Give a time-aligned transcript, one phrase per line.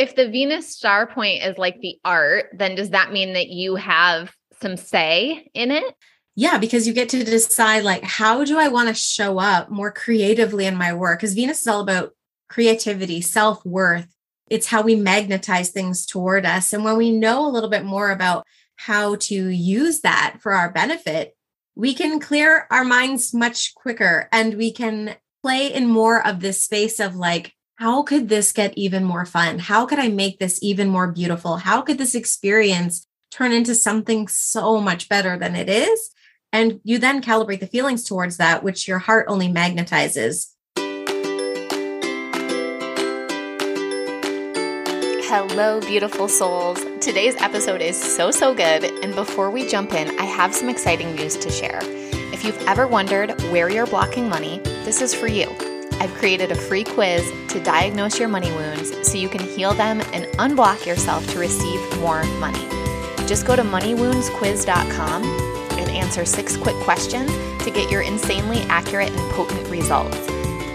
[0.00, 3.76] if the Venus star point is like the art, then does that mean that you
[3.76, 5.94] have some say in it?
[6.34, 9.92] Yeah, because you get to decide like how do I want to show up more
[9.92, 11.18] creatively in my work?
[11.18, 12.12] Because Venus is all about
[12.48, 14.08] creativity, self-worth.
[14.48, 16.72] It's how we magnetize things toward us.
[16.72, 18.46] And when we know a little bit more about
[18.76, 21.36] how to use that for our benefit,
[21.76, 26.62] we can clear our minds much quicker and we can play in more of this
[26.62, 29.58] space of like, how could this get even more fun?
[29.58, 31.56] How could I make this even more beautiful?
[31.56, 36.10] How could this experience turn into something so much better than it is?
[36.52, 40.50] And you then calibrate the feelings towards that, which your heart only magnetizes.
[45.24, 46.84] Hello, beautiful souls.
[47.00, 48.84] Today's episode is so, so good.
[49.02, 51.80] And before we jump in, I have some exciting news to share.
[51.82, 55.69] If you've ever wondered where you're blocking money, this is for you.
[56.00, 60.00] I've created a free quiz to diagnose your money wounds so you can heal them
[60.12, 62.66] and unblock yourself to receive more money.
[63.28, 65.22] Just go to moneywoundsquiz.com
[65.78, 67.30] and answer six quick questions
[67.62, 70.16] to get your insanely accurate and potent results.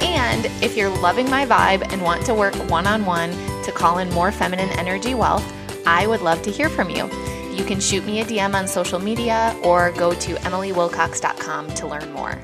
[0.02, 3.32] And if you're loving my vibe and want to work one on one
[3.64, 5.44] to call in more feminine energy wealth,
[5.88, 7.10] I would love to hear from you.
[7.52, 12.12] You can shoot me a DM on social media or go to emilywilcox.com to learn
[12.14, 12.38] more.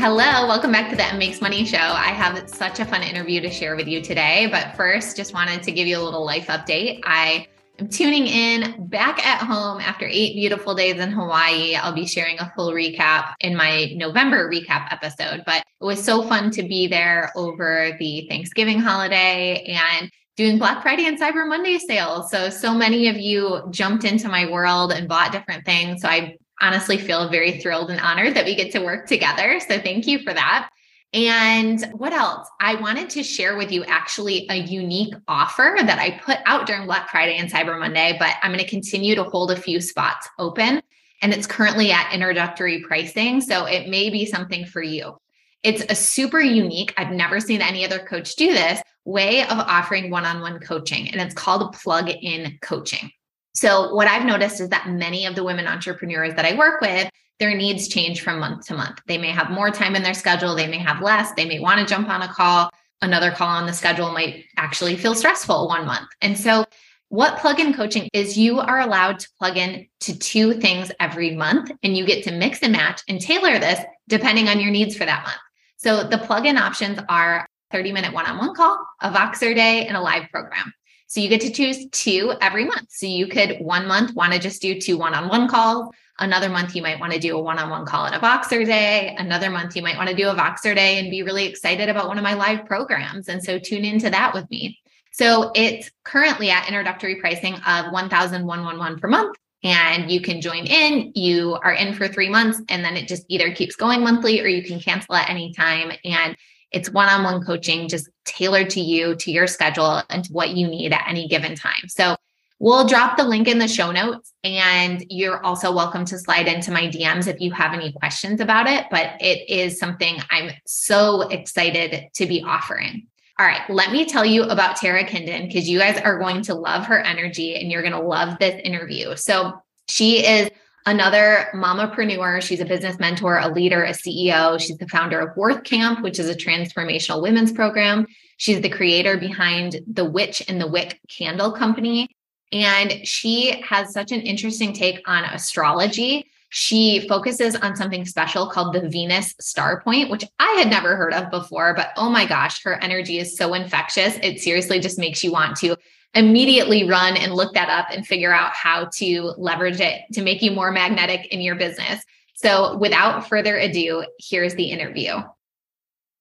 [0.00, 1.76] Hello, welcome back to the Em Makes Money Show.
[1.76, 4.46] I have such a fun interview to share with you today.
[4.48, 7.00] But first, just wanted to give you a little life update.
[7.02, 7.48] I
[7.80, 11.74] am tuning in back at home after eight beautiful days in Hawaii.
[11.74, 15.42] I'll be sharing a full recap in my November recap episode.
[15.44, 20.80] But it was so fun to be there over the Thanksgiving holiday and doing Black
[20.80, 22.30] Friday and Cyber Monday sales.
[22.30, 26.02] So, so many of you jumped into my world and bought different things.
[26.02, 29.60] So, I honestly feel very thrilled and honored that we get to work together.
[29.60, 30.70] So, thank you for that.
[31.14, 32.48] And what else?
[32.60, 36.84] I wanted to share with you actually a unique offer that I put out during
[36.84, 40.28] Black Friday and Cyber Monday, but I'm going to continue to hold a few spots
[40.38, 40.82] open.
[41.22, 43.40] And it's currently at introductory pricing.
[43.40, 45.16] So it may be something for you.
[45.62, 50.10] It's a super unique, I've never seen any other coach do this way of offering
[50.10, 53.10] one on one coaching, and it's called plug in coaching.
[53.58, 57.10] So, what I've noticed is that many of the women entrepreneurs that I work with,
[57.40, 59.00] their needs change from month to month.
[59.08, 61.80] They may have more time in their schedule, they may have less, they may want
[61.80, 62.70] to jump on a call.
[63.02, 66.06] Another call on the schedule might actually feel stressful one month.
[66.20, 66.66] And so,
[67.08, 71.34] what plug in coaching is you are allowed to plug in to two things every
[71.34, 74.96] month, and you get to mix and match and tailor this depending on your needs
[74.96, 75.40] for that month.
[75.78, 80.30] So the plug-in options are 30 minute one-on-one call, a Voxer day, and a live
[80.30, 80.72] program.
[81.08, 82.90] So you get to choose two every month.
[82.90, 85.92] So you could one month want to just do two one-on-one calls.
[86.20, 89.14] Another month you might want to do a one-on-one call and a Voxer day.
[89.18, 92.08] Another month you might want to do a Voxer day and be really excited about
[92.08, 93.28] one of my live programs.
[93.28, 94.78] And so tune into that with me.
[95.12, 101.12] So it's currently at introductory pricing of 1,111 per month and you can join in.
[101.14, 104.46] You are in for three months, and then it just either keeps going monthly or
[104.46, 105.92] you can cancel at any time.
[106.04, 106.36] And
[106.72, 110.50] it's one on one coaching, just tailored to you, to your schedule, and to what
[110.50, 111.88] you need at any given time.
[111.88, 112.16] So
[112.58, 114.32] we'll drop the link in the show notes.
[114.44, 118.68] And you're also welcome to slide into my DMs if you have any questions about
[118.68, 118.86] it.
[118.90, 123.06] But it is something I'm so excited to be offering.
[123.38, 126.54] All right, let me tell you about Tara Kinden because you guys are going to
[126.54, 129.14] love her energy and you're going to love this interview.
[129.14, 130.50] So, she is
[130.86, 132.42] another mamapreneur.
[132.42, 134.60] She's a business mentor, a leader, a CEO.
[134.60, 138.06] She's the founder of Worth Camp, which is a transformational women's program.
[138.36, 142.08] She's the creator behind the Witch and the Wick candle company.
[142.52, 148.74] And she has such an interesting take on astrology she focuses on something special called
[148.74, 151.74] the Venus Star Point, which I had never heard of before.
[151.74, 154.18] But oh my gosh, her energy is so infectious.
[154.22, 155.76] It seriously just makes you want to
[156.14, 160.42] immediately run and look that up and figure out how to leverage it to make
[160.42, 162.04] you more magnetic in your business.
[162.34, 165.16] So, without further ado, here's the interview.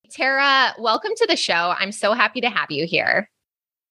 [0.10, 1.76] Tara, welcome to the show.
[1.78, 3.30] I'm so happy to have you here.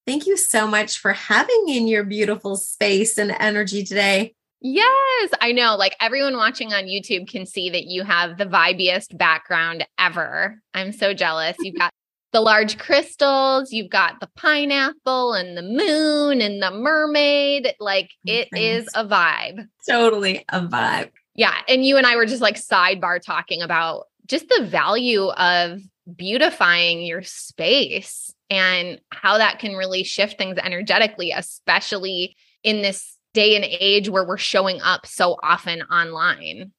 [0.05, 4.33] Thank you so much for having me in your beautiful space and energy today.
[4.59, 5.75] Yes, I know.
[5.75, 10.61] Like everyone watching on YouTube can see that you have the vibiest background ever.
[10.73, 11.55] I'm so jealous.
[11.59, 11.91] You've got
[12.33, 17.73] the large crystals, you've got the pineapple and the moon and the mermaid.
[17.79, 19.67] Like oh it is a vibe.
[19.87, 21.11] Totally a vibe.
[21.35, 21.53] Yeah.
[21.67, 25.79] And you and I were just like sidebar talking about just the value of
[26.15, 33.55] beautifying your space and how that can really shift things energetically, especially in this day
[33.55, 36.71] and age where we're showing up so often online.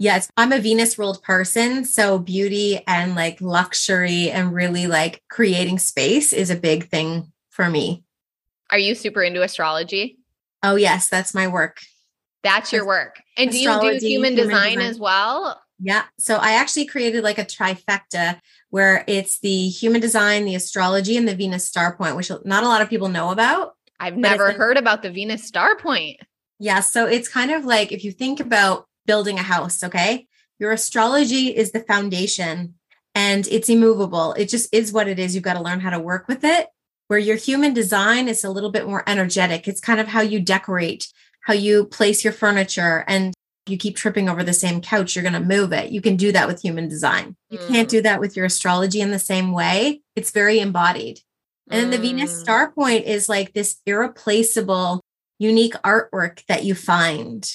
[0.00, 1.84] Yes, I'm a Venus ruled person.
[1.84, 7.68] So beauty and like luxury and really like creating space is a big thing for
[7.68, 8.04] me.
[8.70, 10.18] Are you super into astrology?
[10.62, 11.80] Oh, yes, that's my work.
[12.44, 13.20] That's your work.
[13.36, 15.60] And do you do human, human design, design as well?
[15.80, 16.04] Yeah.
[16.18, 18.40] So I actually created like a trifecta
[18.70, 22.68] where it's the human design, the astrology, and the Venus star point, which not a
[22.68, 23.74] lot of people know about.
[23.98, 26.20] I've never heard about the Venus star point.
[26.60, 26.80] Yeah.
[26.80, 30.28] So it's kind of like if you think about building a house, okay?
[30.60, 32.74] Your astrology is the foundation
[33.14, 34.34] and it's immovable.
[34.34, 35.34] It just is what it is.
[35.34, 36.68] You've got to learn how to work with it.
[37.08, 39.66] Where your human design is a little bit more energetic.
[39.66, 41.08] It's kind of how you decorate,
[41.40, 43.04] how you place your furniture.
[43.08, 43.32] And
[43.66, 45.90] you keep tripping over the same couch, you're going to move it.
[45.90, 47.34] You can do that with human design.
[47.50, 47.68] You mm.
[47.68, 50.00] can't do that with your astrology in the same way.
[50.16, 51.20] It's very embodied.
[51.70, 52.40] And then the Venus mm.
[52.40, 55.02] star point is like this irreplaceable,
[55.38, 57.50] unique artwork that you find.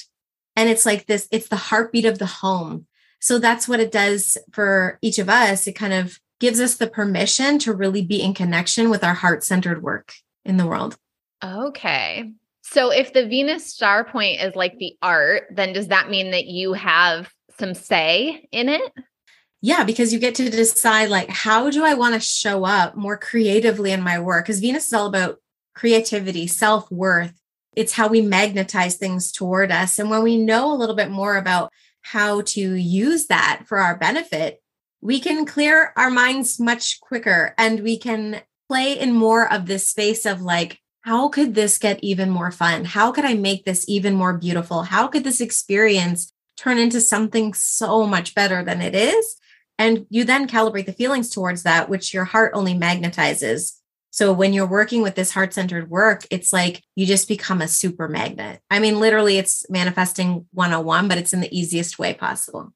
[0.56, 2.86] And it's like this, it's the heartbeat of the home.
[3.20, 5.66] So that's what it does for each of us.
[5.66, 9.42] It kind of gives us the permission to really be in connection with our heart
[9.42, 10.12] centered work
[10.44, 10.96] in the world.
[11.42, 12.32] Okay.
[12.62, 16.46] So if the Venus star point is like the art, then does that mean that
[16.46, 18.92] you have some say in it?
[19.60, 23.16] Yeah, because you get to decide like how do I want to show up more
[23.16, 24.44] creatively in my work?
[24.44, 25.38] Because Venus is all about
[25.74, 27.32] creativity, self-worth.
[27.76, 29.98] It's how we magnetize things toward us.
[29.98, 31.72] And when we know a little bit more about
[32.02, 34.62] how to use that for our benefit,
[35.00, 39.88] we can clear our minds much quicker and we can play in more of this
[39.88, 42.84] space of like, how could this get even more fun?
[42.84, 44.82] How could I make this even more beautiful?
[44.82, 49.36] How could this experience turn into something so much better than it is?
[49.78, 53.80] And you then calibrate the feelings towards that, which your heart only magnetizes.
[54.14, 57.66] So when you're working with this heart centered work, it's like you just become a
[57.66, 58.60] super magnet.
[58.70, 62.72] I mean, literally, it's manifesting 101, but it's in the easiest way possible.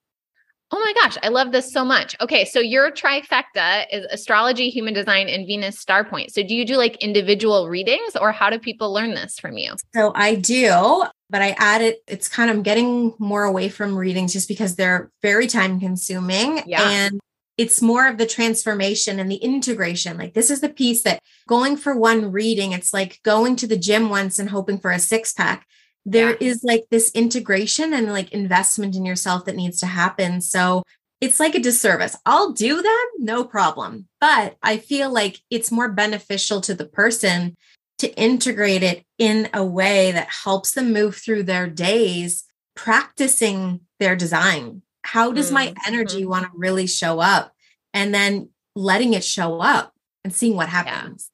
[0.72, 2.16] Oh my gosh, I love this so much.
[2.20, 6.32] Okay, so your trifecta is astrology, human design, and Venus star point.
[6.32, 9.74] So do you do like individual readings or how do people learn this from you?
[9.94, 14.32] So I do, but I add it, it's kind of getting more away from readings
[14.32, 16.64] just because they're very time consuming.
[16.66, 16.90] Yeah.
[16.90, 17.20] And
[17.58, 20.16] it's more of the transformation and the integration.
[20.16, 23.76] Like this is the piece that going for one reading, it's like going to the
[23.76, 25.66] gym once and hoping for a six pack
[26.10, 26.48] there yeah.
[26.48, 30.40] is like this integration and like investment in yourself that needs to happen.
[30.40, 30.82] So
[31.20, 32.16] it's like a disservice.
[32.24, 34.08] I'll do that, no problem.
[34.20, 37.56] But I feel like it's more beneficial to the person
[37.98, 42.44] to integrate it in a way that helps them move through their days
[42.76, 44.82] practicing their design.
[45.12, 45.54] How does mm-hmm.
[45.54, 47.52] my energy want to really show up?
[47.94, 51.30] And then letting it show up and seeing what happens.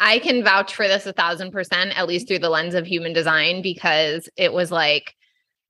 [0.00, 3.12] I can vouch for this a thousand percent, at least through the lens of human
[3.12, 5.14] design, because it was like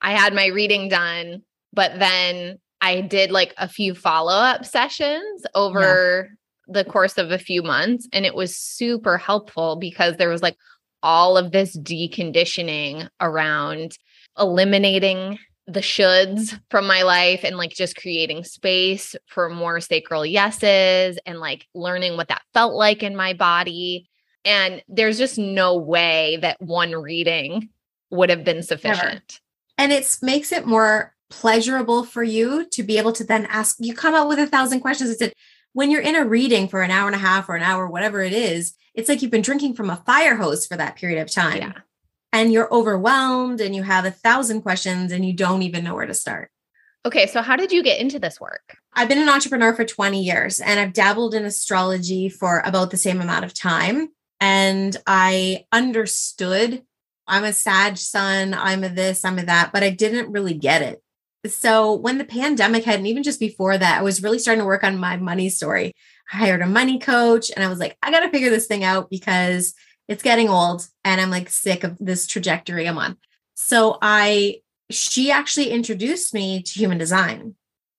[0.01, 1.43] I had my reading done,
[1.75, 6.73] but then I did like a few follow up sessions over yeah.
[6.73, 8.09] the course of a few months.
[8.15, 10.57] And it was super helpful because there was like
[11.03, 13.99] all of this deconditioning around
[14.39, 21.19] eliminating the shoulds from my life and like just creating space for more sacral yeses
[21.27, 24.11] and like learning what that felt like in my body
[24.45, 27.69] and there's just no way that one reading
[28.11, 29.03] would have been sufficient.
[29.03, 29.23] Never.
[29.79, 33.95] And it makes it more pleasurable for you to be able to then ask, you
[33.95, 35.21] come up with a thousand questions.
[35.21, 35.35] It's
[35.73, 38.23] when you're in a reading for an hour and a half or an hour, whatever
[38.23, 41.31] it is, it's like you've been drinking from a fire hose for that period of
[41.31, 41.59] time.
[41.59, 41.73] Yeah.
[42.33, 46.07] And you're overwhelmed and you have a thousand questions and you don't even know where
[46.07, 46.51] to start.
[47.05, 48.77] Okay, so how did you get into this work?
[48.93, 52.97] I've been an entrepreneur for 20 years and I've dabbled in astrology for about the
[52.97, 54.11] same amount of time
[54.41, 56.83] and I understood
[57.27, 60.83] I'm a Sag sun, I'm a this, I'm a that, but I didn't really get
[60.83, 61.01] it.
[61.47, 64.67] So when the pandemic had, and even just before that, I was really starting to
[64.67, 65.93] work on my money story.
[66.33, 68.85] I hired a money coach and I was like, I got to figure this thing
[68.85, 69.75] out because
[70.11, 73.17] it's getting old and I'm like sick of this trajectory I'm on.
[73.55, 74.57] So I,
[74.91, 77.55] she actually introduced me to human design.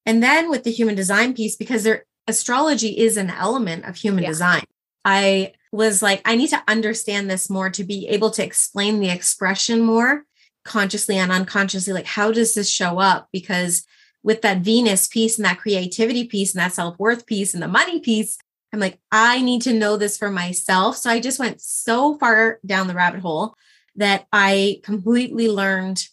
[0.05, 4.23] And then with the human design piece, because there, astrology is an element of human
[4.23, 4.29] yeah.
[4.29, 4.63] design,
[5.05, 9.09] I was like, I need to understand this more to be able to explain the
[9.09, 10.25] expression more
[10.65, 11.93] consciously and unconsciously.
[11.93, 13.29] Like, how does this show up?
[13.31, 13.85] Because
[14.21, 17.69] with that Venus piece and that creativity piece and that self worth piece and the
[17.69, 18.37] money piece,
[18.73, 20.97] I'm like, I need to know this for myself.
[20.97, 23.55] So I just went so far down the rabbit hole
[23.95, 26.07] that I completely learned,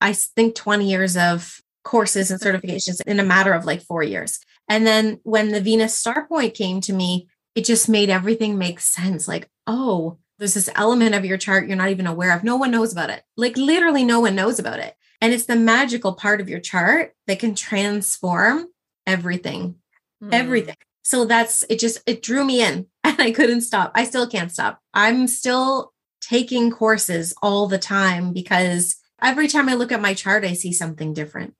[0.00, 4.40] I think, 20 years of courses and certifications in a matter of like four years.
[4.68, 8.80] And then when the Venus Star Point came to me, it just made everything make
[8.80, 9.26] sense.
[9.26, 12.44] Like, oh, there's this element of your chart you're not even aware of.
[12.44, 13.22] No one knows about it.
[13.36, 14.94] Like, literally, no one knows about it.
[15.20, 18.66] And it's the magical part of your chart that can transform
[19.06, 19.76] everything,
[20.22, 20.28] mm.
[20.32, 20.76] everything.
[21.06, 23.92] So that's it just it drew me in and I couldn't stop.
[23.94, 24.80] I still can't stop.
[24.92, 30.44] I'm still taking courses all the time because every time I look at my chart
[30.44, 31.54] I see something different.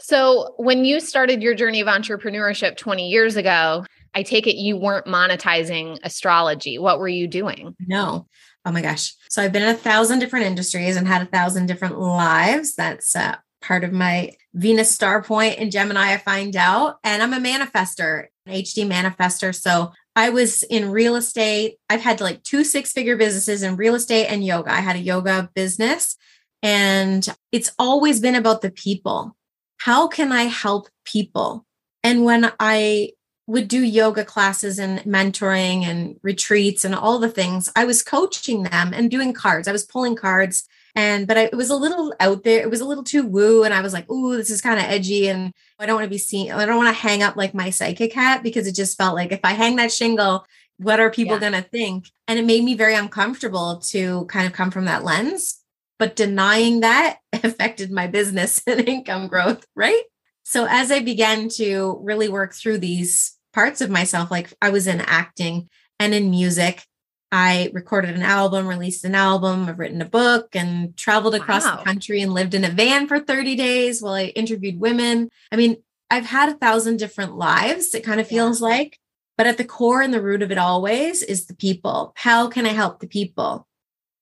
[0.00, 3.84] So, when you started your journey of entrepreneurship 20 years ago,
[4.14, 6.76] I take it you weren't monetizing astrology.
[6.76, 7.76] What were you doing?
[7.86, 8.26] No.
[8.64, 9.14] Oh my gosh.
[9.28, 12.74] So I've been in a thousand different industries and had a thousand different lives.
[12.74, 16.96] That's uh, part of my Venus star point in Gemini, I find out.
[17.04, 19.54] And I'm a manifester, an HD manifester.
[19.54, 21.76] So I was in real estate.
[21.88, 24.72] I've had like two six figure businesses in real estate and yoga.
[24.72, 26.16] I had a yoga business,
[26.62, 29.36] and it's always been about the people.
[29.78, 31.66] How can I help people?
[32.04, 33.12] And when I
[33.46, 37.70] would do yoga classes and mentoring and retreats and all the things.
[37.74, 39.66] I was coaching them and doing cards.
[39.66, 42.60] I was pulling cards and but I, it was a little out there.
[42.60, 44.86] It was a little too woo and I was like, "Ooh, this is kind of
[44.86, 46.52] edgy and I don't want to be seen.
[46.52, 49.32] I don't want to hang up like my psychic hat because it just felt like
[49.32, 50.44] if I hang that shingle,
[50.76, 51.40] what are people yeah.
[51.50, 55.04] going to think?" And it made me very uncomfortable to kind of come from that
[55.04, 55.58] lens.
[55.98, 60.02] But denying that affected my business and income growth, right?
[60.44, 64.86] So as I began to really work through these parts of myself, like I was
[64.86, 65.68] in acting
[65.98, 66.84] and in music,
[67.32, 71.76] I recorded an album, released an album, I've written a book and traveled across wow.
[71.76, 75.30] the country and lived in a van for 30 days while I interviewed women.
[75.50, 78.68] I mean, I've had a thousand different lives, it kind of feels yeah.
[78.68, 78.98] like,
[79.38, 82.12] but at the core and the root of it always is the people.
[82.16, 83.66] How can I help the people?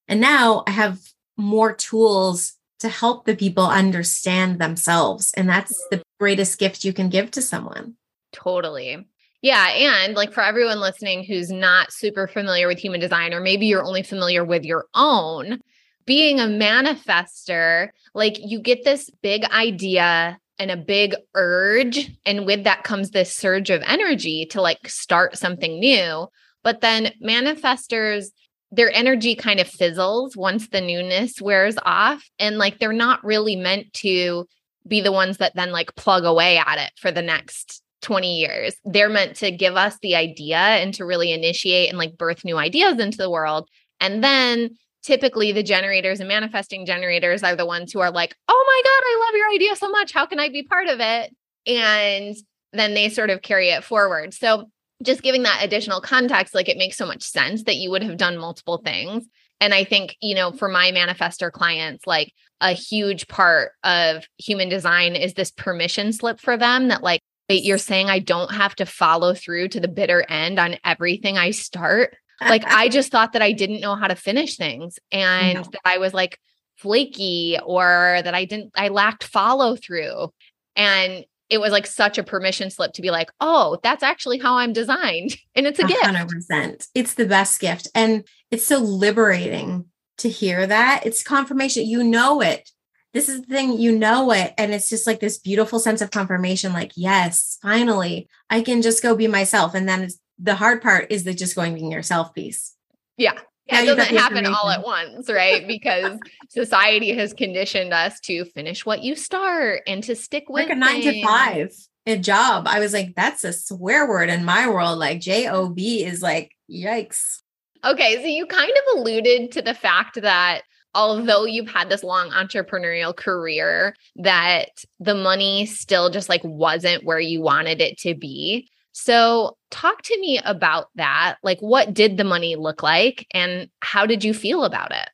[0.06, 1.00] And now I have
[1.36, 5.32] more tools to help the people understand themselves.
[5.34, 5.90] And that's mm.
[5.90, 7.96] the greatest gift you can give to someone.
[8.32, 9.06] Totally.
[9.42, 9.68] Yeah.
[9.70, 13.84] And like for everyone listening who's not super familiar with human design, or maybe you're
[13.84, 15.60] only familiar with your own,
[16.04, 22.10] being a manifester, like you get this big idea and a big urge.
[22.26, 26.28] And with that comes this surge of energy to like start something new.
[26.62, 28.26] But then manifestors,
[28.70, 33.56] their energy kind of fizzles once the newness wears off and like they're not really
[33.56, 34.46] meant to
[34.86, 38.74] be the ones that then like plug away at it for the next 20 years.
[38.84, 42.56] They're meant to give us the idea and to really initiate and like birth new
[42.56, 43.68] ideas into the world.
[44.00, 44.70] And then
[45.02, 49.02] typically the generators and manifesting generators are the ones who are like, "Oh my god,
[49.04, 50.12] I love your idea so much.
[50.12, 51.34] How can I be part of it?"
[51.66, 52.36] And
[52.72, 54.34] then they sort of carry it forward.
[54.34, 54.70] So
[55.02, 58.16] just giving that additional context, like it makes so much sense that you would have
[58.16, 59.24] done multiple things.
[59.60, 64.68] And I think, you know, for my manifester clients, like a huge part of human
[64.68, 68.76] design is this permission slip for them that, like, wait, you're saying I don't have
[68.76, 72.16] to follow through to the bitter end on everything I start.
[72.40, 75.62] like, I just thought that I didn't know how to finish things and no.
[75.62, 76.38] that I was like
[76.76, 80.32] flaky or that I didn't, I lacked follow through.
[80.76, 84.56] And it was like such a permission slip to be like, oh, that's actually how
[84.56, 85.36] I'm designed.
[85.56, 86.68] And it's a 100%.
[86.68, 86.88] gift.
[86.94, 87.88] It's the best gift.
[87.92, 89.86] And it's so liberating
[90.18, 91.02] to hear that.
[91.04, 91.86] It's confirmation.
[91.86, 92.70] You know it.
[93.12, 94.54] This is the thing, you know it.
[94.56, 99.02] And it's just like this beautiful sense of confirmation like, yes, finally, I can just
[99.02, 99.74] go be myself.
[99.74, 102.74] And then the hard part is the just going being yourself piece.
[103.16, 103.34] Yeah.
[103.66, 105.64] Yeah, it doesn't happen all at once, right?
[105.66, 110.76] Because society has conditioned us to finish what you start and to stick with like
[110.76, 111.22] a nine things.
[111.22, 111.72] to five
[112.06, 112.66] a job.
[112.66, 114.98] I was like, that's a swear word in my world.
[114.98, 117.40] Like J O B is like, yikes.
[117.84, 120.62] Okay, so you kind of alluded to the fact that
[120.94, 127.20] although you've had this long entrepreneurial career that the money still just like wasn't where
[127.20, 128.68] you wanted it to be.
[128.92, 131.36] So, talk to me about that.
[131.44, 135.08] Like, what did the money look like and how did you feel about it?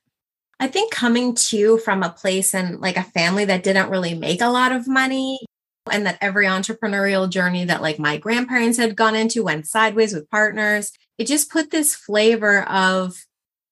[0.59, 4.41] I think coming to from a place and like a family that didn't really make
[4.41, 5.39] a lot of money,
[5.91, 10.29] and that every entrepreneurial journey that like my grandparents had gone into went sideways with
[10.31, 10.91] partners.
[11.19, 13.15] It just put this flavor of,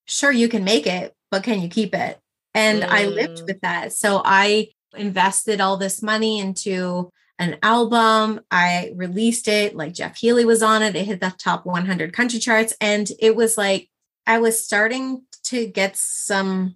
[0.05, 2.17] sure, you can make it, but can you keep it?
[2.53, 2.87] And mm.
[2.87, 3.47] I lived mm.
[3.47, 3.91] with that.
[3.91, 8.39] So I invested all this money into an album.
[8.49, 10.95] I released it, like Jeff Healey was on it.
[10.95, 12.73] It hit the top 100 country charts.
[12.79, 13.89] And it was like
[14.25, 16.75] I was starting to get some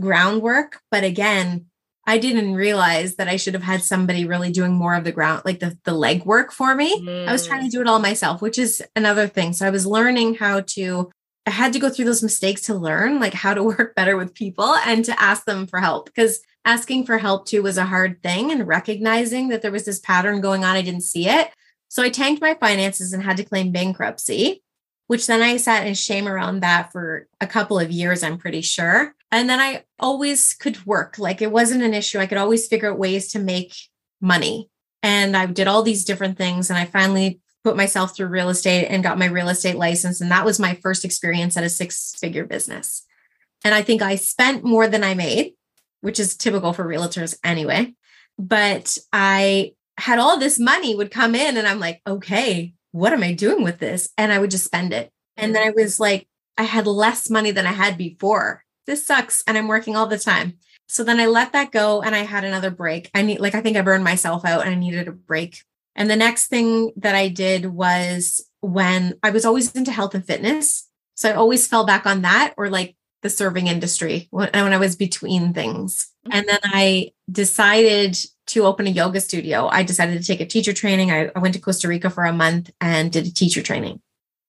[0.00, 0.80] groundwork.
[0.90, 1.66] But again,
[2.04, 5.42] I didn't realize that I should have had somebody really doing more of the ground,
[5.44, 7.00] like the, the leg work for me.
[7.00, 7.28] Mm.
[7.28, 7.70] I was trying to mm.
[7.70, 9.52] do it all myself, which is another thing.
[9.52, 11.12] So I was learning how to,
[11.50, 14.34] I had to go through those mistakes to learn like how to work better with
[14.34, 18.22] people and to ask them for help because asking for help too was a hard
[18.22, 20.76] thing and recognizing that there was this pattern going on.
[20.76, 21.50] I didn't see it.
[21.88, 24.62] So I tanked my finances and had to claim bankruptcy,
[25.08, 28.60] which then I sat in shame around that for a couple of years, I'm pretty
[28.60, 29.12] sure.
[29.32, 31.18] And then I always could work.
[31.18, 32.20] Like it wasn't an issue.
[32.20, 33.74] I could always figure out ways to make
[34.20, 34.70] money.
[35.02, 36.70] And I did all these different things.
[36.70, 40.20] And I finally put myself through real estate and got my real estate license.
[40.20, 43.04] And that was my first experience at a six figure business.
[43.64, 45.52] And I think I spent more than I made,
[46.00, 47.94] which is typical for realtors anyway.
[48.38, 53.22] But I had all this money would come in and I'm like, okay, what am
[53.22, 54.08] I doing with this?
[54.16, 55.12] And I would just spend it.
[55.36, 56.26] And then I was like,
[56.56, 58.64] I had less money than I had before.
[58.86, 59.44] This sucks.
[59.46, 60.54] And I'm working all the time.
[60.88, 63.10] So then I let that go and I had another break.
[63.14, 65.62] I need, like, I think I burned myself out and I needed a break.
[66.00, 70.26] And the next thing that I did was when I was always into health and
[70.26, 70.88] fitness.
[71.14, 74.78] So I always fell back on that or like the serving industry when, when I
[74.78, 76.10] was between things.
[76.26, 76.38] Mm-hmm.
[76.38, 78.16] And then I decided
[78.46, 79.68] to open a yoga studio.
[79.68, 81.10] I decided to take a teacher training.
[81.10, 84.00] I, I went to Costa Rica for a month and did a teacher training.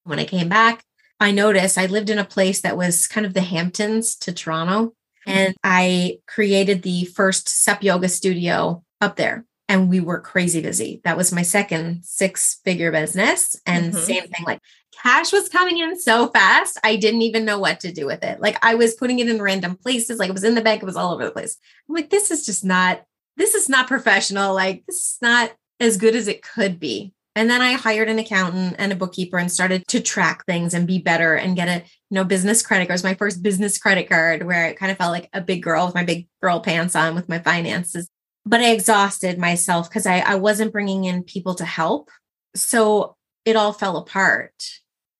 [0.05, 0.85] When I came back,
[1.19, 4.93] I noticed I lived in a place that was kind of the Hamptons to Toronto.
[5.27, 9.45] And I created the first SUP yoga studio up there.
[9.71, 10.99] And we were crazy busy.
[11.05, 13.55] That was my second six figure business.
[13.65, 14.03] And mm-hmm.
[14.03, 14.59] same thing, like
[15.01, 16.77] cash was coming in so fast.
[16.83, 18.41] I didn't even know what to do with it.
[18.41, 20.19] Like I was putting it in random places.
[20.19, 21.57] Like it was in the bank, it was all over the place.
[21.87, 23.03] I'm like, this is just not,
[23.37, 24.53] this is not professional.
[24.53, 27.13] Like this is not as good as it could be.
[27.33, 30.85] And then I hired an accountant and a bookkeeper and started to track things and
[30.85, 31.75] be better and get a
[32.09, 32.91] you know business credit card.
[32.91, 35.63] It was my first business credit card where I kind of felt like a big
[35.63, 38.09] girl with my big girl pants on with my finances.
[38.45, 42.09] But I exhausted myself because I, I wasn't bringing in people to help.
[42.55, 44.53] So it all fell apart.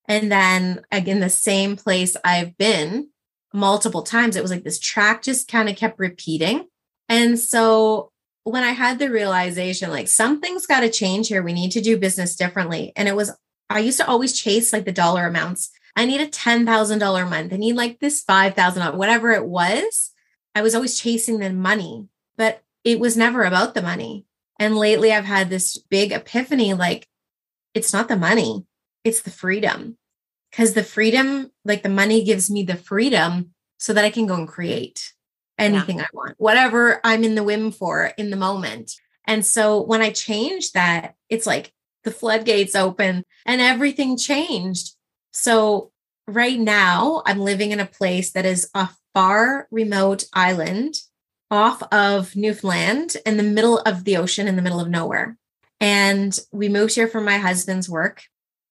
[0.08, 3.10] And then again, the same place I've been
[3.54, 6.68] multiple times, it was like this track just kind of kept repeating.
[7.10, 8.12] And so
[8.44, 11.98] when I had the realization, like something's got to change here, we need to do
[11.98, 12.92] business differently.
[12.96, 13.32] And it was,
[13.70, 15.72] I used to always chase like the dollar amounts.
[15.96, 17.54] I need a $10,000 month.
[17.54, 20.12] I need like this $5,000, whatever it was.
[20.56, 24.26] I was always chasing the money, but it was never about the money.
[24.60, 27.08] And lately I've had this big epiphany like,
[27.74, 28.66] it's not the money,
[29.04, 29.98] it's the freedom.
[30.52, 34.36] Because the freedom, like the money gives me the freedom so that I can go
[34.36, 35.14] and create
[35.58, 36.04] anything yeah.
[36.04, 38.92] I want, whatever I'm in the whim for in the moment.
[39.26, 41.72] And so when I changed that, it's like
[42.04, 44.96] the floodgates open and everything changed.
[45.32, 45.92] So
[46.28, 50.96] right now, I'm living in a place that is a far remote island
[51.52, 55.38] off of Newfoundland in the middle of the ocean, in the middle of nowhere.
[55.80, 58.24] And we moved here for my husband's work.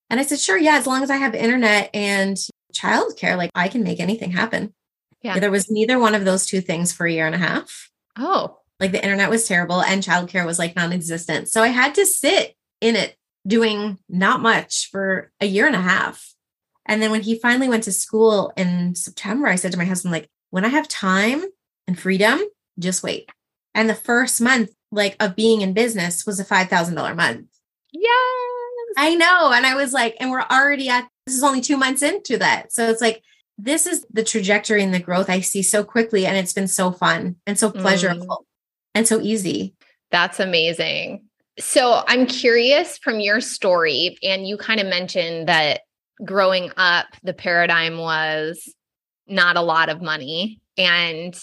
[0.08, 2.36] And I said, sure, yeah, as long as I have internet and
[2.72, 4.74] childcare, like I can make anything happen.
[5.22, 5.38] Yeah.
[5.38, 7.90] There was neither one of those two things for a year and a half.
[8.18, 8.58] Oh.
[8.80, 11.48] Like the internet was terrible and childcare was like non existent.
[11.48, 13.14] So I had to sit in it
[13.46, 16.34] doing not much for a year and a half.
[16.86, 20.12] And then when he finally went to school in September, I said to my husband,
[20.12, 21.44] like, when I have time
[21.86, 22.40] and freedom,
[22.80, 23.30] just wait.
[23.74, 27.46] And the first month, like, of being in business was a $5,000 month.
[27.92, 28.14] Yes.
[28.96, 29.52] I know.
[29.52, 32.72] And I was like, and we're already at, this is only two months into that.
[32.72, 33.22] So it's like,
[33.56, 36.26] this is the trajectory and the growth I see so quickly.
[36.26, 38.44] And it's been so fun and so pleasurable mm.
[38.94, 39.74] and so easy.
[40.10, 41.24] That's amazing.
[41.58, 45.82] So I'm curious from your story, and you kind of mentioned that
[46.24, 48.72] growing up, the paradigm was
[49.26, 50.60] not a lot of money.
[50.78, 51.38] And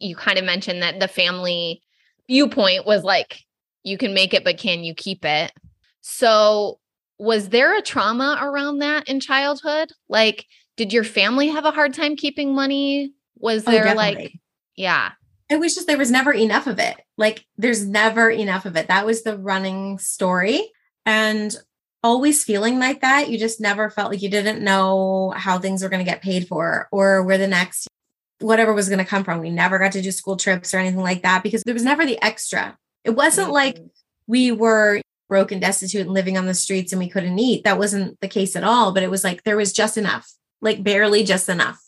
[0.00, 1.82] you kind of mentioned that the family
[2.28, 3.40] viewpoint was like,
[3.82, 5.52] you can make it, but can you keep it?
[6.00, 6.78] So,
[7.18, 9.90] was there a trauma around that in childhood?
[10.08, 13.12] Like, did your family have a hard time keeping money?
[13.36, 14.32] Was oh, there oh, like,
[14.76, 15.12] yeah.
[15.50, 16.96] It was just, there was never enough of it.
[17.18, 18.88] Like, there's never enough of it.
[18.88, 20.70] That was the running story.
[21.04, 21.54] And
[22.02, 25.88] always feeling like that, you just never felt like you didn't know how things were
[25.88, 27.88] going to get paid for or where the next
[28.40, 29.40] whatever was going to come from.
[29.40, 32.04] We never got to do school trips or anything like that because there was never
[32.04, 32.76] the extra.
[33.04, 33.54] It wasn't mm-hmm.
[33.54, 33.78] like
[34.26, 37.64] we were broken, destitute, and living on the streets and we couldn't eat.
[37.64, 38.92] That wasn't the case at all.
[38.92, 41.80] But it was like there was just enough like barely just enough.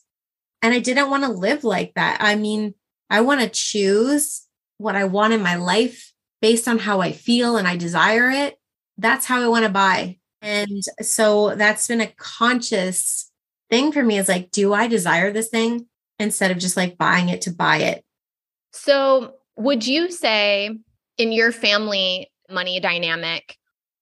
[0.62, 2.18] And I didn't want to live like that.
[2.20, 2.74] I mean,
[3.10, 4.46] I want to choose
[4.78, 8.58] what I want in my life based on how I feel and I desire it.
[8.98, 10.18] That's how I want to buy.
[10.40, 13.30] And so that's been a conscious
[13.70, 15.86] thing for me is like, do I desire this thing
[16.22, 18.04] instead of just like buying it to buy it?
[18.72, 20.70] So, would you say
[21.18, 23.56] in your family money dynamic,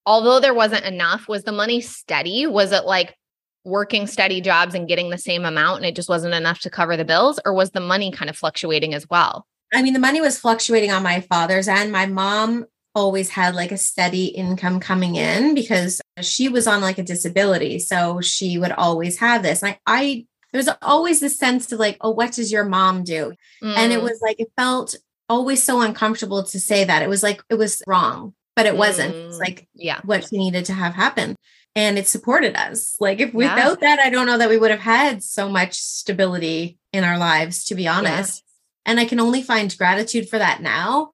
[0.07, 2.47] although there wasn't enough, was the money steady?
[2.47, 3.17] Was it like
[3.65, 6.97] working steady jobs and getting the same amount and it just wasn't enough to cover
[6.97, 10.21] the bills or was the money kind of fluctuating as well i mean the money
[10.21, 15.15] was fluctuating on my father's end my mom always had like a steady income coming
[15.15, 19.77] in because she was on like a disability so she would always have this and
[19.87, 23.33] i, There's always this sense of like oh what does your mom do
[23.63, 23.77] mm.
[23.77, 24.03] and it mm.
[24.03, 24.97] was like it felt
[25.29, 29.15] always so uncomfortable to say that it was like it was wrong but it wasn't.
[29.15, 30.01] It's Mm, like yeah.
[30.05, 31.35] what she needed to have happen.
[31.75, 32.97] And it supported us.
[33.01, 33.55] Like if Yeah.
[33.55, 37.17] without that, I don't know that we would have had so much stability in our
[37.17, 38.45] lives, to be honest.
[38.85, 41.13] And I can only find gratitude for that now.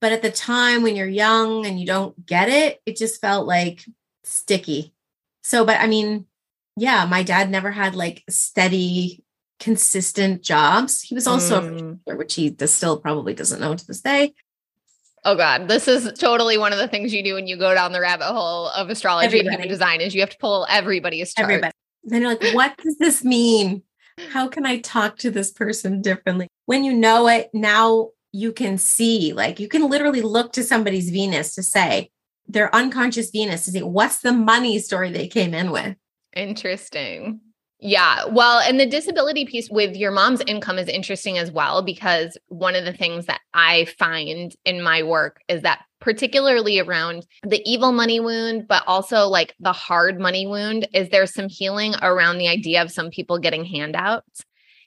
[0.00, 3.46] But at the time when you're young and you don't get it, it just felt
[3.46, 3.84] like
[4.24, 4.92] sticky.
[5.44, 6.26] So, but I mean,
[6.76, 9.24] yeah, my dad never had like steady,
[9.60, 11.02] consistent jobs.
[11.02, 11.68] He was also a Mm.
[12.04, 14.34] producer, which he does still probably doesn't know to this day.
[15.24, 17.92] Oh God, this is totally one of the things you do when you go down
[17.92, 21.48] the rabbit hole of astrology and human design is you have to pull everybody's chart.
[21.48, 21.72] Everybody.
[22.02, 23.84] Then you're like, what does this mean?
[24.30, 26.48] How can I talk to this person differently?
[26.66, 31.10] When you know it, now you can see, like, you can literally look to somebody's
[31.10, 32.10] Venus to say,
[32.48, 35.96] their unconscious Venus to see what's the money story they came in with.
[36.34, 37.40] Interesting.
[37.84, 38.26] Yeah.
[38.26, 42.76] Well, and the disability piece with your mom's income is interesting as well, because one
[42.76, 47.90] of the things that I find in my work is that, particularly around the evil
[47.90, 52.46] money wound, but also like the hard money wound, is there's some healing around the
[52.48, 54.42] idea of some people getting handouts.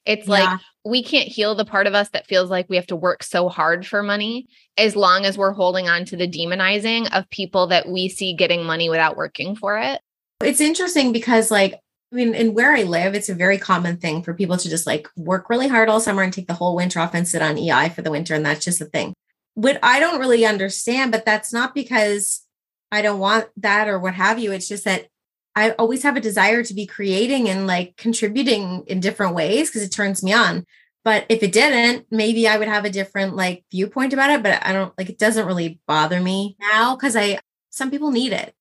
[0.05, 0.58] It's like Yeah.
[0.86, 3.49] we can't heal the part of us that feels like we have to work so
[3.49, 7.89] hard for money as long as we're holding on to the demonizing of people that
[7.89, 9.99] we see getting money without working for it.
[10.43, 11.79] It's interesting because, like,
[12.11, 14.85] I mean, in where I live, it's a very common thing for people to just
[14.85, 17.57] like work really hard all summer and take the whole winter off and sit on
[17.57, 18.35] EI for the winter.
[18.35, 19.13] And that's just a thing.
[19.55, 22.45] What I don't really understand, but that's not because
[22.91, 24.51] I don't want that or what have you.
[24.51, 25.07] It's just that
[25.55, 29.83] I always have a desire to be creating and like contributing in different ways because
[29.83, 30.65] it turns me on.
[31.03, 34.43] But if it didn't, maybe I would have a different like viewpoint about it.
[34.43, 38.31] But I don't like it doesn't really bother me now because I some people need
[38.31, 38.53] it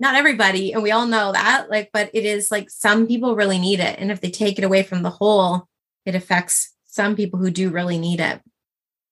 [0.00, 3.58] not everybody and we all know that like but it is like some people really
[3.58, 5.66] need it and if they take it away from the whole
[6.06, 8.40] it affects some people who do really need it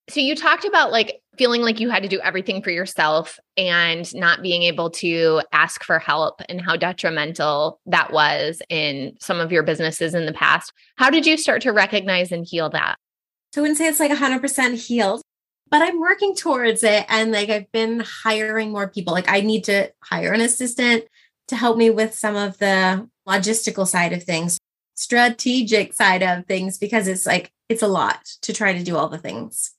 [0.09, 4.12] So you talked about like feeling like you had to do everything for yourself and
[4.14, 9.53] not being able to ask for help and how detrimental that was in some of
[9.53, 10.72] your businesses in the past.
[10.96, 12.96] How did you start to recognize and heal that?
[13.57, 15.22] so i wouldn't say it's like 100% healed
[15.77, 19.62] but i'm working towards it and like i've been hiring more people like i need
[19.65, 21.05] to hire an assistant
[21.49, 24.59] to help me with some of the logistical side of things
[24.95, 29.09] strategic side of things because it's like it's a lot to try to do all
[29.09, 29.73] the things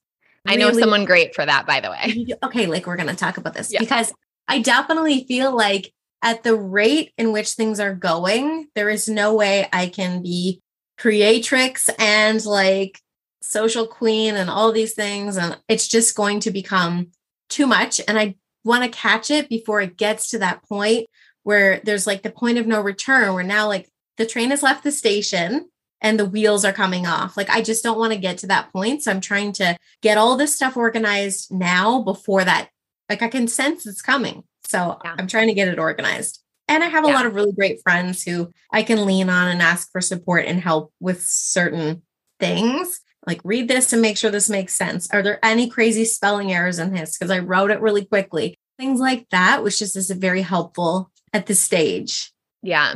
[0.46, 2.26] I know Really someone great for that, by the way.
[2.42, 3.80] Okay, like we're going to talk about this Yeah.
[3.80, 4.12] because
[4.46, 9.34] I definitely feel like at the rate in which things are going, there is no
[9.34, 10.62] way I can be
[10.96, 13.00] creatrix and like
[13.40, 15.36] social queen and all these things.
[15.36, 17.08] And it's just going to become
[17.48, 18.00] too much.
[18.06, 21.06] And I want to catch it before it gets to that point
[21.44, 24.84] where there's like the point of no return, where now like the train has left
[24.84, 25.68] the station
[26.00, 27.36] and the wheels are coming off.
[27.36, 29.02] Like I just don't want to get to that point.
[29.02, 32.68] So I'm trying to get all this stuff organized now before that.
[33.08, 34.44] Like I can sense it's coming.
[34.64, 35.14] So Yeah.
[35.18, 36.40] I'm trying to get it organized.
[36.68, 37.14] And I have a Yeah.
[37.14, 40.60] lot of really great friends who I can lean on and ask for support and
[40.60, 42.02] help with certain
[42.38, 43.00] things.
[43.28, 45.06] Like read this and make sure this makes sense.
[45.10, 47.18] Are there any crazy spelling errors in this?
[47.18, 48.56] Because I wrote it really quickly.
[48.78, 52.32] Things like that, which just is very helpful at this stage.
[52.62, 52.94] Yeah.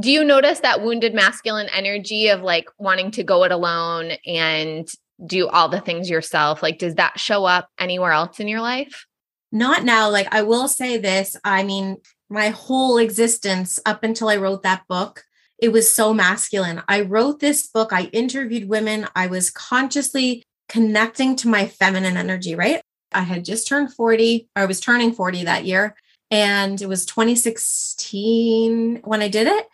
[0.00, 4.88] Do you notice that wounded masculine energy of like wanting to go it alone and
[5.26, 6.62] do all the things yourself?
[6.62, 9.04] Like, does that show up anywhere else in your life?
[9.52, 10.08] Not now.
[10.08, 11.36] Like I will say this.
[11.44, 11.98] I mean,
[12.30, 15.24] my whole existence up until I wrote that book,
[15.58, 16.82] it was so masculine.
[16.88, 22.54] I wrote this book, I interviewed women, I was consciously connecting to my feminine energy,
[22.54, 22.80] right?
[23.12, 25.96] I had just turned 40, or I was turning 40 that year.
[26.30, 29.66] And it was 2016 when I did it.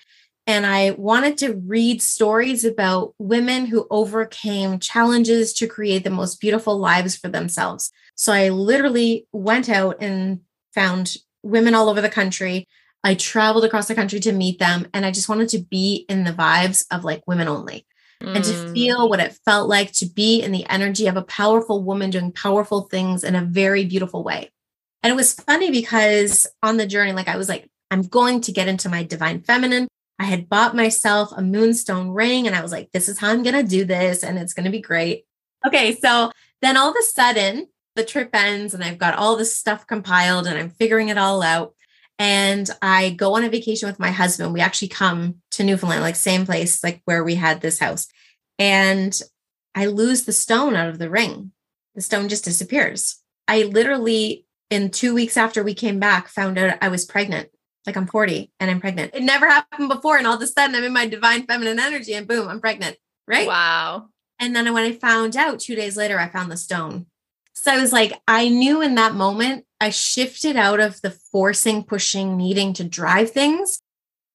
[0.46, 6.40] And I wanted to read stories about women who overcame challenges to create the most
[6.40, 7.90] beautiful lives for themselves.
[8.14, 10.40] So I literally went out and
[10.74, 12.68] found women all over the country.
[13.04, 14.88] I traveled across the country to meet them.
[14.94, 17.86] And I just wanted to be in the vibes of like women only
[18.20, 18.72] and to Mm.
[18.72, 22.32] feel what it felt like to be in the energy of a powerful woman doing
[22.32, 24.50] powerful things in a very beautiful way.
[25.02, 28.52] And it was funny because on the journey, like I was like, I'm going to
[28.52, 29.86] get into my divine feminine.
[30.18, 33.42] I had bought myself a moonstone ring and I was like, this is how I'm
[33.42, 35.26] going to do this and it's going to be great.
[35.66, 35.94] Okay.
[35.96, 39.86] So then all of a sudden, the trip ends and I've got all this stuff
[39.86, 41.73] compiled and I'm figuring it all out.
[42.18, 44.52] And I go on a vacation with my husband.
[44.52, 48.06] We actually come to Newfoundland, like same place, like where we had this house.
[48.58, 49.18] And
[49.74, 51.52] I lose the stone out of the ring.
[51.94, 53.16] The stone just disappears.
[53.48, 57.48] I literally, in two weeks after we came back, found out I was pregnant.
[57.86, 59.14] Like I'm 40 and I'm pregnant.
[59.14, 60.16] It never happened before.
[60.16, 62.96] And all of a sudden I'm in my divine feminine energy and boom, I'm pregnant.
[63.26, 63.46] Right.
[63.46, 64.08] Wow.
[64.38, 67.06] And then when I found out two days later, I found the stone.
[67.54, 71.84] So I was like, I knew in that moment, I shifted out of the forcing,
[71.84, 73.80] pushing, needing to drive things,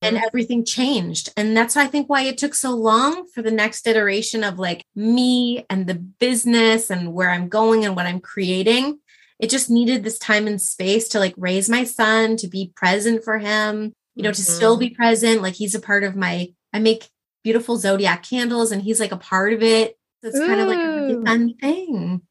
[0.01, 0.25] and Mm-hmm.
[0.25, 1.32] everything changed.
[1.36, 4.84] And that's, I think, why it took so long for the next iteration of like
[4.95, 8.99] me and the business and where I'm going and what I'm creating.
[9.39, 13.23] It just needed this time and space to like raise my son, to be present
[13.23, 14.79] for him, you know, to still Mhm.
[14.79, 15.41] be present.
[15.41, 17.10] Like he's a part of my, I make
[17.43, 19.97] beautiful zodiac candles and he's like a part of it.
[20.21, 22.21] So it's kind of like a fun thing.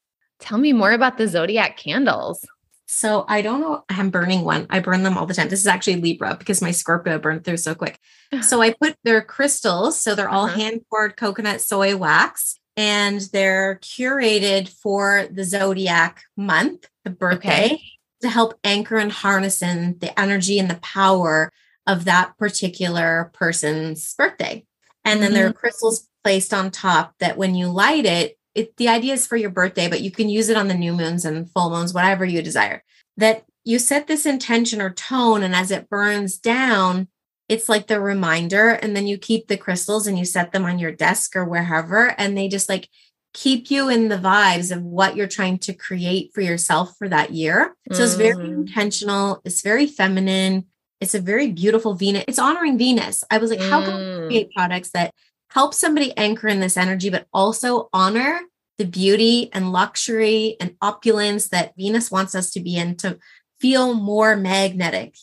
[0.41, 2.45] Tell me more about the zodiac candles.
[2.87, 3.85] So I don't know.
[3.91, 4.67] I'm burning one.
[4.71, 5.49] I burn them all the time.
[5.51, 7.99] This is actually Libra because my Scorpio burned through so quick.
[8.43, 10.01] So I put their crystals.
[10.01, 10.57] So they're all Uh-huh.
[10.59, 17.83] hand poured coconut soy wax and they're curated for the zodiac month, the birthday, Okay.
[18.23, 21.53] to help anchor and harness in the energy and the power
[21.87, 24.65] of that particular person's birthday.
[25.05, 28.89] And then there are crystals placed on top that when you light it, it the
[28.89, 31.51] idea is for your birthday, but you can use it on the new moons and
[31.53, 32.83] full moons, whatever you desire.
[33.17, 37.09] That you set this intention or tone, and as it burns down,
[37.49, 38.71] it's like the reminder.
[38.71, 42.15] And then you keep the crystals and you set them on your desk or wherever,
[42.21, 42.89] and they just like
[43.35, 47.33] keep you in the vibes of what you're trying to create for yourself for that
[47.33, 47.77] year.
[47.93, 48.67] So it's very Mm.
[48.67, 50.65] intentional, it's very feminine,
[51.01, 52.25] it's a very beautiful Venus.
[52.27, 53.23] It's honoring Venus.
[53.31, 54.27] I was like, how can I Mm.
[54.27, 55.15] create products that
[55.51, 58.41] help somebody anchor in this energy, but also honor
[58.79, 63.19] the beauty and luxury and opulence that Venus wants us to be in to
[63.61, 65.17] feel more magnetic.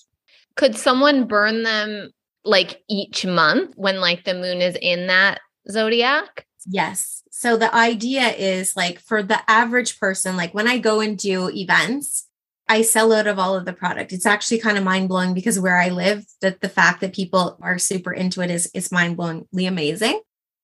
[0.56, 2.12] Could someone burn them
[2.44, 6.46] like each month when like the moon is in that zodiac?
[6.68, 7.24] Yes.
[7.32, 11.50] So the idea is like for the average person, like when I go and do
[11.50, 12.25] events,
[12.68, 14.12] I sell out of all of the product.
[14.12, 17.58] It's actually kind of mind blowing because where I live, that the fact that people
[17.62, 20.22] are super into it is is mind blowingly amazing.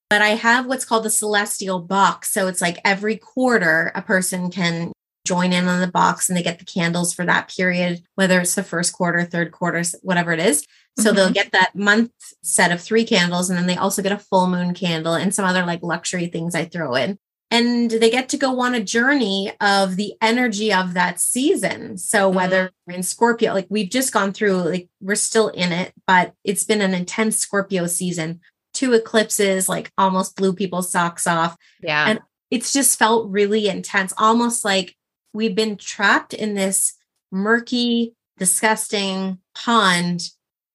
[0.10, 2.34] But I have what's called the celestial box.
[2.34, 4.92] So it's like every quarter a person can
[5.26, 8.56] join in on the box and they get the candles for that period, whether it's
[8.56, 10.66] the first quarter, third quarter, whatever it is.
[11.00, 11.34] So they'll mm-hmm.
[11.34, 12.12] get that month
[12.44, 15.46] set of three candles, and then they also get a full moon candle and some
[15.46, 17.18] other like luxury things I throw in.
[17.52, 21.98] And they get to go on a journey of the energy of that season.
[21.98, 22.38] So mm-hmm.
[22.38, 26.34] whether we're in Scorpio, like we've just gone through, like we're still in it, but
[26.44, 28.40] it's been an intense Scorpio season.
[28.74, 32.06] Two eclipses, like almost blew people's socks off Yeah.
[32.08, 32.20] And-
[32.52, 34.96] it's just felt really intense, almost like
[35.34, 36.94] we've been trapped in this
[37.32, 40.30] murky, disgusting pond.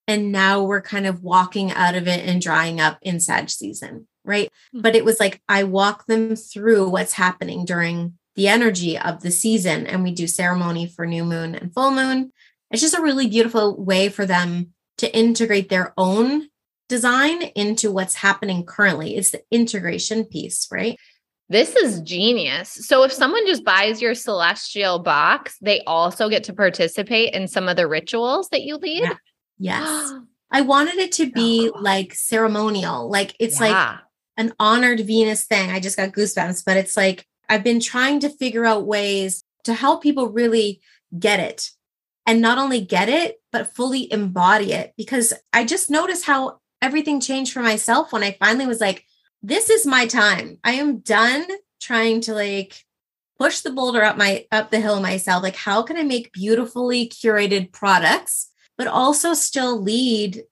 [0.09, 4.09] And now we're kind of walking out of it and drying up in Sag season,
[4.27, 4.51] right?
[4.75, 4.83] Mhm.
[4.83, 9.31] But it was like I walk them through what's happening during the energy of the
[9.31, 9.87] season.
[9.87, 12.33] And we do ceremony for new moon and full moon.
[12.71, 16.49] It's just a really beautiful way for them to integrate their own
[16.89, 19.17] design into what's happening currently.
[19.17, 20.99] It's the integration piece, right?
[21.49, 22.71] This is genius.
[22.71, 27.69] So if someone just buys your celestial box, they also get to participate in some
[27.69, 29.03] of the rituals that you lead.
[29.03, 29.15] Yeah.
[29.59, 30.13] Yes.
[30.51, 33.11] I wanted it to be like ceremonial.
[33.11, 33.99] Like it's like Yeah.
[34.37, 35.71] An honored Venus thing.
[35.71, 39.75] I just got goosebumps, but it's like I've been trying to figure out ways to
[39.75, 40.81] help people really
[41.19, 41.71] get it
[42.27, 47.21] and not only get it, but fully embody it because I just noticed how everything
[47.21, 49.05] changed for myself when I finally was like,
[49.43, 50.59] this is my time.
[50.65, 51.47] I am done
[51.81, 52.85] trying to like
[53.39, 55.43] push the boulder up my up the hill myself.
[55.43, 60.43] Like, how can I make beautifully curated products, but also still lead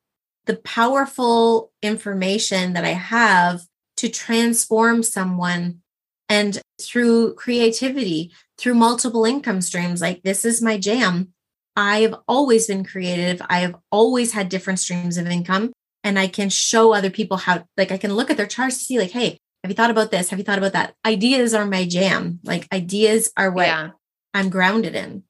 [0.47, 3.63] the powerful information that I have
[4.05, 5.81] to transform someone
[6.29, 10.03] and through creativity, through multiple income streams.
[10.03, 11.29] Like, this is my jam.
[11.75, 13.41] I've always been creative.
[13.49, 15.73] I have always had different streams of income.
[16.03, 18.85] And I can show other people how, like, I can look at their charts to
[18.85, 20.29] see, like, hey, have you thought about this?
[20.29, 20.95] Have you thought about that?
[21.07, 22.41] Ideas are my jam.
[22.45, 23.91] Like, ideas are what yeah.
[24.35, 25.23] I'm grounded in.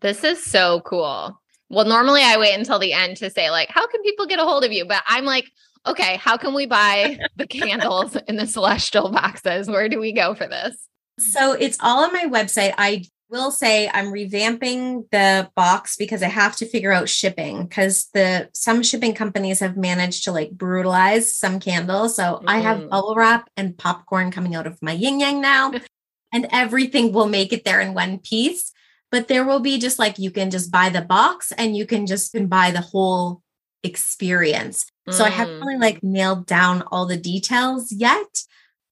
[0.00, 1.38] This is so cool.
[1.68, 4.44] Well, normally I wait until the end to say, like, how can people get a
[4.44, 4.86] hold of you?
[4.86, 5.50] But I'm like,
[5.86, 9.68] okay, how can we buy the candles in the celestial boxes?
[9.68, 10.76] Where do we go for this?
[11.18, 12.74] So it's all on my website.
[12.76, 18.08] I will say I'm revamping the box because I have to figure out shipping because
[18.14, 22.16] the some shipping companies have managed to like brutalize some candles.
[22.16, 22.90] So I have Mm.
[22.90, 25.72] bubble wrap and popcorn coming out of my yin yang now,
[26.32, 28.72] and everything will make it there in one piece.
[29.10, 32.06] But there will be just like you can just buy the box and you can
[32.06, 33.42] just buy the whole
[33.82, 34.86] experience.
[35.10, 35.66] So I haven't Mm.
[35.66, 38.42] really like nailed down all the details yet,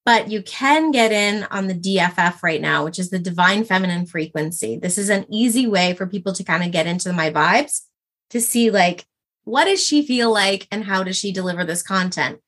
[0.04, 4.06] but you can get in on the DFF right now, which is the divine feminine
[4.06, 4.76] frequency.
[4.76, 7.82] This is an easy way for people to kind of get into my vibes
[8.30, 9.06] to see like
[9.44, 12.38] what does she feel like and how does she deliver this content.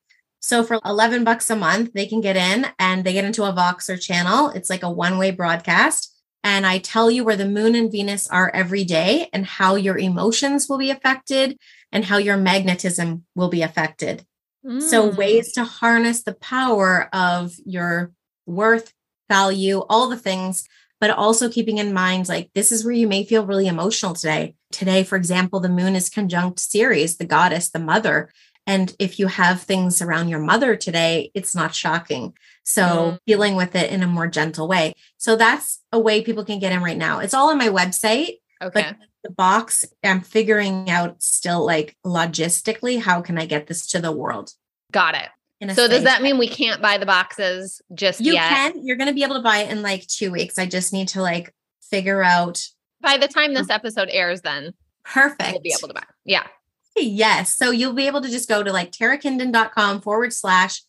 [0.41, 3.53] So for 11 bucks a month, they can get in and they get into a
[3.53, 4.51] Voxer channel.
[4.51, 6.13] It's like a one-way broadcast.
[6.45, 9.99] And I tell you where the moon and Venus are every day and how your
[9.99, 11.59] emotions will be affected
[11.93, 14.25] and how your magnetism will be affected.
[14.65, 14.83] Mm.
[14.83, 18.13] So, ways to harness the power of your
[18.47, 18.93] worth,
[19.29, 20.67] value, all the things,
[21.01, 24.55] but also keeping in mind like this is where you may feel really emotional today.
[24.73, 28.31] Today, for example, the moon is conjunct Ceres, the goddess, the mother.
[28.67, 32.35] And if you have things around your mother today, it's not shocking.
[32.65, 33.19] So mm.
[33.27, 34.95] dealing with it in a more gentle way.
[35.19, 37.21] So that's a way people can get in right now.
[37.21, 38.39] It's all on my website.
[38.61, 38.83] Okay.
[38.83, 38.97] But
[39.27, 44.13] the box, I'm figuring out still like logistically, how can I get this to the
[44.13, 44.53] world?
[44.93, 45.29] Got it.
[45.75, 48.27] So does that mean we can't buy the boxes just yet?
[48.27, 48.49] you yet?
[48.49, 48.87] can.
[48.87, 50.59] You're going to be able to buy it in like two weeks.
[50.59, 52.63] I just need to like figure out.
[53.01, 55.53] By the time this episode airs, then perfect.
[55.53, 56.05] We'll be able to buy.
[56.25, 56.47] Yeah.
[56.95, 57.57] Yes.
[57.57, 60.83] So you'll be able to just go to like tarakinden.com forward slash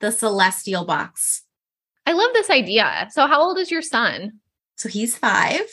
[0.00, 1.42] the celestial box.
[2.06, 3.08] I love this idea.
[3.10, 4.40] So how old is your son?
[4.76, 5.66] So he's five.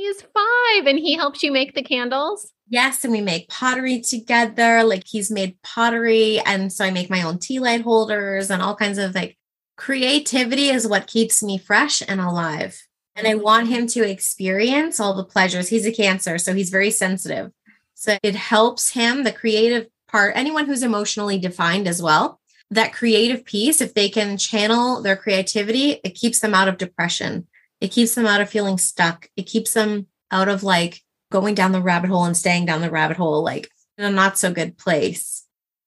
[0.00, 2.52] He's five and he helps you make the candles.
[2.70, 4.82] Yes, and we make pottery together.
[4.82, 6.40] Like he's made pottery.
[6.40, 9.36] And so I make my own tea light holders and all kinds of like
[9.76, 12.80] creativity is what keeps me fresh and alive.
[13.14, 15.68] And I want him to experience all the pleasures.
[15.68, 17.50] He's a cancer, so he's very sensitive.
[17.92, 23.44] So it helps him, the creative part, anyone who's emotionally defined as well, that creative
[23.44, 27.46] piece, if they can channel their creativity, it keeps them out of depression.
[27.80, 29.28] It keeps them out of feeling stuck.
[29.36, 32.90] It keeps them out of like going down the rabbit hole and staying down the
[32.90, 35.46] rabbit hole, like in a not so good place.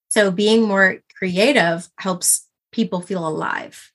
[0.09, 3.91] So being more creative helps people feel alive.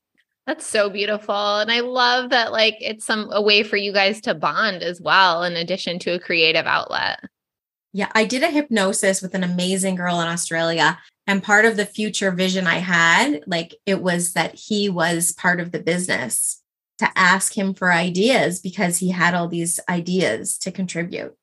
[0.47, 1.59] That's so beautiful.
[1.59, 5.01] And I love that like it's some a way for you guys to bond as
[5.01, 7.21] well in addition to a creative outlet.
[7.93, 11.85] Yeah, I did a hypnosis with an amazing girl in Australia and part of the
[11.85, 16.63] future vision I had like it was that he was part of the business
[16.99, 21.35] to ask him for ideas because he had all these ideas to contribute.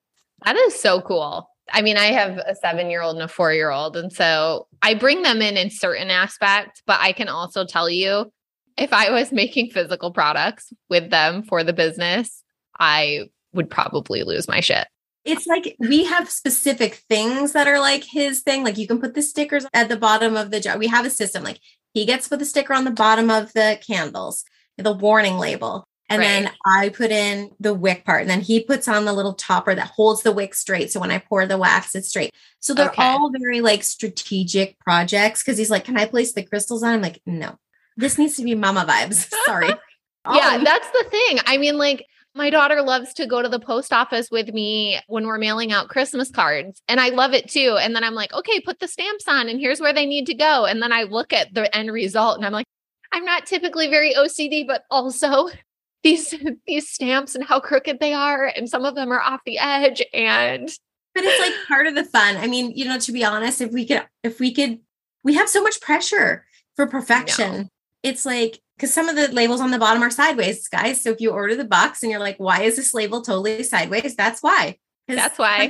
[0.43, 1.49] That is so cool.
[1.71, 3.97] I mean, I have a seven year old and a four year old.
[3.97, 8.31] And so I bring them in in certain aspects, but I can also tell you
[8.77, 12.43] if I was making physical products with them for the business,
[12.79, 14.87] I would probably lose my shit.
[15.23, 18.63] It's like we have specific things that are like his thing.
[18.63, 20.77] Like you can put the stickers at the bottom of the jar.
[20.77, 21.59] We have a system like
[21.93, 24.43] he gets put the sticker on the bottom of the candles
[24.77, 25.87] the warning label.
[26.07, 26.27] And right.
[26.27, 29.73] then I put in the wick part, and then he puts on the little topper
[29.73, 30.91] that holds the wick straight.
[30.91, 32.31] So when I pour the wax, it's straight.
[32.59, 33.01] So they're okay.
[33.01, 36.93] all very like strategic projects because he's like, Can I place the crystals on?
[36.93, 37.57] I'm like, No,
[37.97, 39.33] this needs to be mama vibes.
[39.45, 39.67] Sorry.
[40.31, 40.63] yeah, um.
[40.63, 41.39] that's the thing.
[41.47, 45.25] I mean, like, my daughter loves to go to the post office with me when
[45.25, 47.77] we're mailing out Christmas cards, and I love it too.
[47.79, 50.35] And then I'm like, okay, put the stamps on, and here's where they need to
[50.35, 50.65] go.
[50.65, 52.67] And then I look at the end result, and I'm like,
[53.15, 55.47] I'm not typically very OCD, but also
[56.03, 56.35] these
[56.67, 60.03] these stamps and how crooked they are, and some of them are off the edge.
[60.13, 60.69] And
[61.15, 62.35] but it's like part of the fun.
[62.35, 64.79] I mean, you know, to be honest, if we could, if we could,
[65.23, 67.69] we have so much pressure for perfection.
[68.03, 71.01] It's like because some of the labels on the bottom are sideways, guys.
[71.01, 74.15] So if you order the box and you're like, why is this label totally sideways?
[74.17, 74.77] That's why.
[75.07, 75.69] That's why.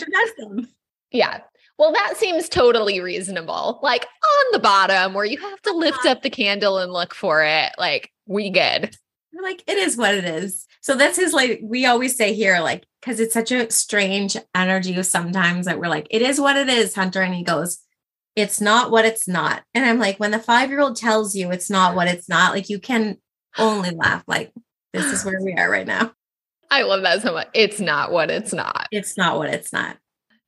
[1.12, 1.42] Yeah.
[1.78, 3.80] Well, that seems totally reasonable.
[3.84, 7.44] Like on the bottom where you have to lift up the candle and look for
[7.44, 7.72] it.
[7.78, 8.96] Like, we good.
[9.42, 10.66] like, it is what it is.
[10.82, 15.02] So that's his like we always say here, like, because it's such a strange energy
[15.04, 17.22] sometimes that we're like, it is what it is, Hunter.
[17.22, 17.80] And he goes,
[18.36, 19.64] It's not what it's not.
[19.74, 22.80] And I'm like, when the five-year-old tells you it's not what it's not, like you
[22.80, 23.18] can
[23.58, 24.54] only laugh, like,
[24.94, 26.14] this is where we are right now.
[26.72, 27.48] I love that so much.
[27.54, 28.88] It's not what it's not.
[28.92, 29.98] It's not what it's not.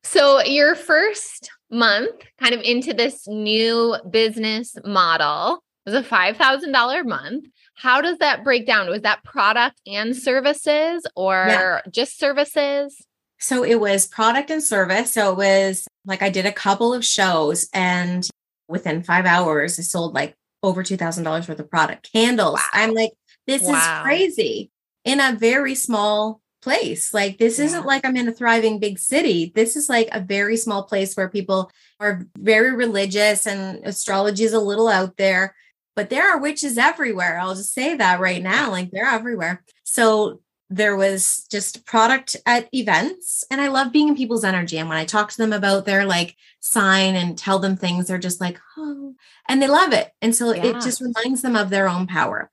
[0.02, 7.46] So, your first month kind of into this new business model was a $5,000 month.
[7.74, 8.88] How does that break down?
[8.88, 11.80] Was that product and services or yeah.
[11.90, 12.96] just services?
[13.38, 15.12] So, it was product and service.
[15.12, 18.28] So, it was like I did a couple of shows, and
[18.68, 22.54] within five hours, I sold like over $2,000 worth of product candles.
[22.54, 22.64] Wow.
[22.72, 23.12] I'm like,
[23.46, 23.72] this wow.
[23.74, 24.70] is crazy
[25.04, 27.14] in a very small place.
[27.14, 27.66] Like this yeah.
[27.66, 29.52] isn't like I'm in a thriving big city.
[29.54, 34.52] This is like a very small place where people are very religious and astrology is
[34.52, 35.54] a little out there,
[35.94, 37.38] but there are witches everywhere.
[37.38, 38.70] I'll just say that right now.
[38.70, 39.64] Like they're everywhere.
[39.84, 40.40] So
[40.70, 44.76] there was just product at events and I love being in people's energy.
[44.78, 48.18] And when I talk to them about their like sign and tell them things, they're
[48.18, 49.14] just like, oh,
[49.48, 50.12] and they love it.
[50.20, 50.66] And so yeah.
[50.66, 52.50] it just reminds them of their own power.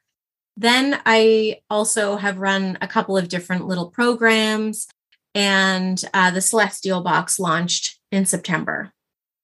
[0.58, 4.88] Then I also have run a couple of different little programs,
[5.34, 8.92] and uh, the Celestial Box launched in September.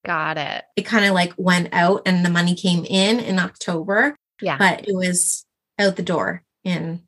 [0.06, 0.64] Got it.
[0.76, 4.16] It kind of like went out, and the money came in in October.
[4.42, 4.58] Yeah.
[4.58, 5.46] But it was
[5.78, 7.02] out the door in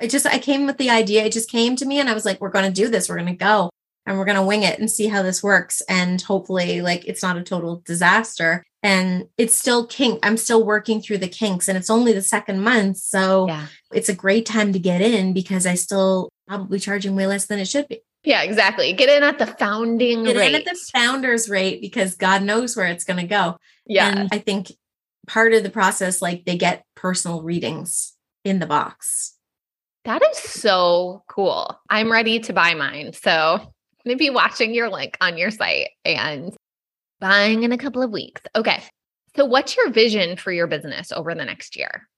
[0.00, 1.24] I just I came with the idea.
[1.24, 3.08] It just came to me and I was like, we're going to do this.
[3.08, 3.70] We're going to go
[4.04, 7.22] and we're going to wing it and see how this works and hopefully like it's
[7.22, 11.76] not a total disaster and it's still kink i'm still working through the kinks and
[11.76, 13.66] it's only the second month so yeah.
[13.92, 17.58] it's a great time to get in because i still probably charging way less than
[17.58, 18.00] it should be.
[18.24, 18.92] Yeah exactly.
[18.92, 20.48] Get in at the founding get rate.
[20.48, 23.56] in at the founders rate because god knows where it's going to go.
[23.86, 24.08] Yeah.
[24.08, 24.72] And i think
[25.26, 28.14] part of the process like they get personal readings
[28.44, 29.34] in the box.
[30.04, 31.80] That is so cool.
[31.90, 33.72] I'm ready to buy mine so
[34.04, 36.54] maybe watching your link on your site and
[37.20, 38.42] buying in a couple of weeks.
[38.54, 38.82] Okay.
[39.36, 42.08] So, what's your vision for your business over the next year?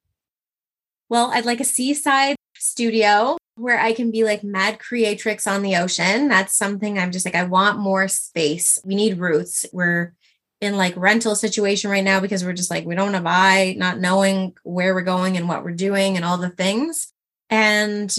[1.08, 5.76] Well, I'd like a seaside studio where I can be like mad creatrix on the
[5.76, 6.28] ocean.
[6.28, 8.78] That's something I'm just like, I want more space.
[8.84, 9.66] We need roots.
[9.72, 10.14] We're
[10.60, 13.74] in like rental situation right now because we're just like, we don't want to buy,
[13.78, 17.12] not knowing where we're going and what we're doing and all the things.
[17.50, 18.16] And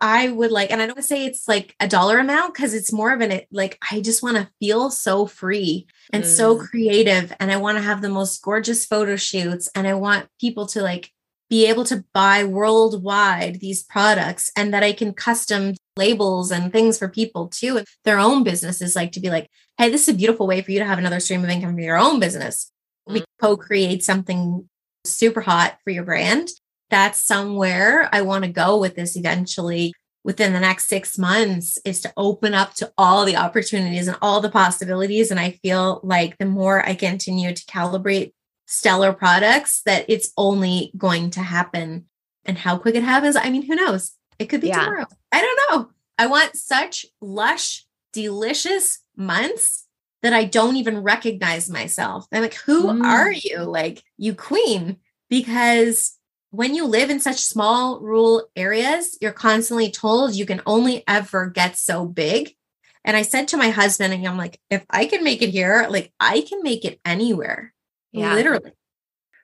[0.00, 3.12] I would like, and I don't say it's like a dollar amount because it's more
[3.12, 6.26] of an like, I just want to feel so free and mm.
[6.26, 7.34] so creative.
[7.38, 9.68] And I want to have the most gorgeous photo shoots.
[9.74, 11.12] And I want people to like
[11.50, 16.98] be able to buy worldwide these products and that I can custom labels and things
[16.98, 17.76] for people too.
[17.76, 20.70] if Their own businesses, like to be like, hey, this is a beautiful way for
[20.70, 22.72] you to have another stream of income for your own business.
[23.06, 23.14] Mm.
[23.14, 24.66] We co create something
[25.04, 26.48] super hot for your brand
[26.90, 32.00] that's somewhere I want to go with this eventually within the next six months is
[32.02, 35.30] to open up to all the opportunities and all the possibilities.
[35.30, 38.32] And I feel like the more I continue to calibrate
[38.66, 42.06] stellar products, that it's only going to happen.
[42.44, 44.12] And how quick it happens, I mean, who knows?
[44.38, 44.84] It could be yeah.
[44.84, 45.06] tomorrow.
[45.32, 45.90] I don't know.
[46.18, 49.86] I want such lush, delicious months
[50.22, 52.26] that I don't even recognize myself.
[52.30, 53.02] I'm like, who mm.
[53.02, 53.60] are you?
[53.60, 54.98] Like, you queen.
[55.30, 56.16] Because
[56.50, 61.48] when you live in such small rural areas, you're constantly told you can only ever
[61.48, 62.54] get so big.
[63.04, 65.86] And I said to my husband, and I'm like, if I can make it here,
[65.88, 67.72] like I can make it anywhere.
[68.12, 68.34] Yeah.
[68.34, 68.72] Literally.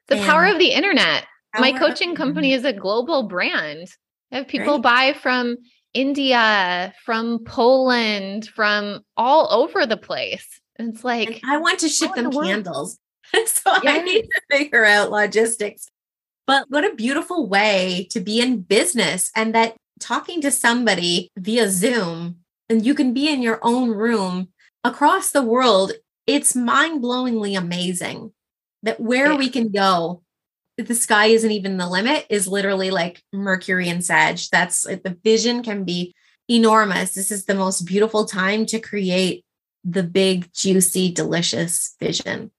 [0.08, 1.26] The and power of the internet.
[1.58, 3.88] My coaching company is a global brand.
[4.30, 4.82] I have people right.
[4.82, 5.56] buy from
[5.94, 10.60] India, from Poland, from all over the place.
[10.76, 12.98] And it's like and I want to ship them candles.
[13.46, 15.88] so I need to figure out logistics
[16.46, 21.68] but what a beautiful way to be in business and that talking to somebody via
[21.68, 22.36] Zoom
[22.68, 24.48] and you can be in your own room
[24.84, 25.92] across the world.
[26.26, 28.32] It's mind blowingly amazing
[28.82, 29.38] that where yeah.
[29.38, 30.22] we can go,
[30.76, 34.38] the sky isn't even the limit, is literally like Mercury and Sag.
[34.50, 36.14] That's the vision can be
[36.48, 37.14] enormous.
[37.14, 39.44] This is the most beautiful time to create
[39.84, 42.50] the big, juicy, delicious vision.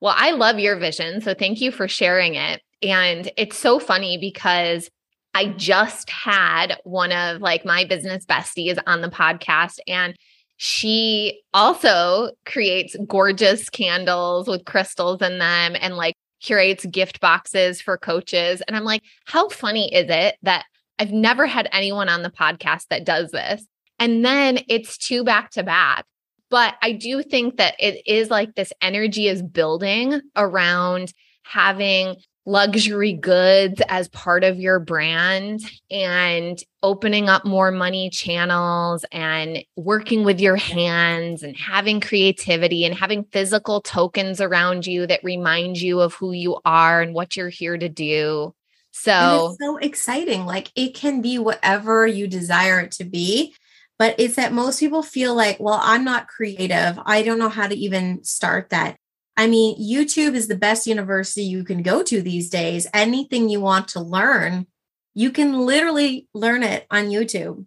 [0.00, 1.20] Well, I love your vision.
[1.22, 2.60] So thank you for sharing it.
[2.82, 4.90] And it's so funny because
[5.34, 10.16] I just had one of like my business besties on the podcast and
[10.56, 17.98] she also creates gorgeous candles with crystals in them and like curates gift boxes for
[17.98, 18.62] coaches.
[18.66, 20.64] And I'm like how funny is it that
[20.98, 23.66] I've never had anyone on the podcast that does this?
[23.98, 26.04] And then it's two back to back.
[26.48, 31.12] But I do think that it is like this energy is building around
[31.42, 32.16] having
[32.46, 40.24] luxury goods as part of your brand and opening up more money channels and working
[40.24, 46.00] with your hands and having creativity and having physical tokens around you that remind you
[46.00, 48.54] of who you are and what you're here to do.
[48.92, 50.46] So so exciting.
[50.46, 53.54] Like it can be whatever you desire it to be.
[53.98, 56.98] But it's that most people feel like, well, I'm not creative.
[57.04, 58.98] I don't know how to even start that.
[59.36, 62.86] I mean, YouTube is the best university you can go to these days.
[62.94, 64.66] Anything you want to learn,
[65.14, 67.66] you can literally learn it on YouTube.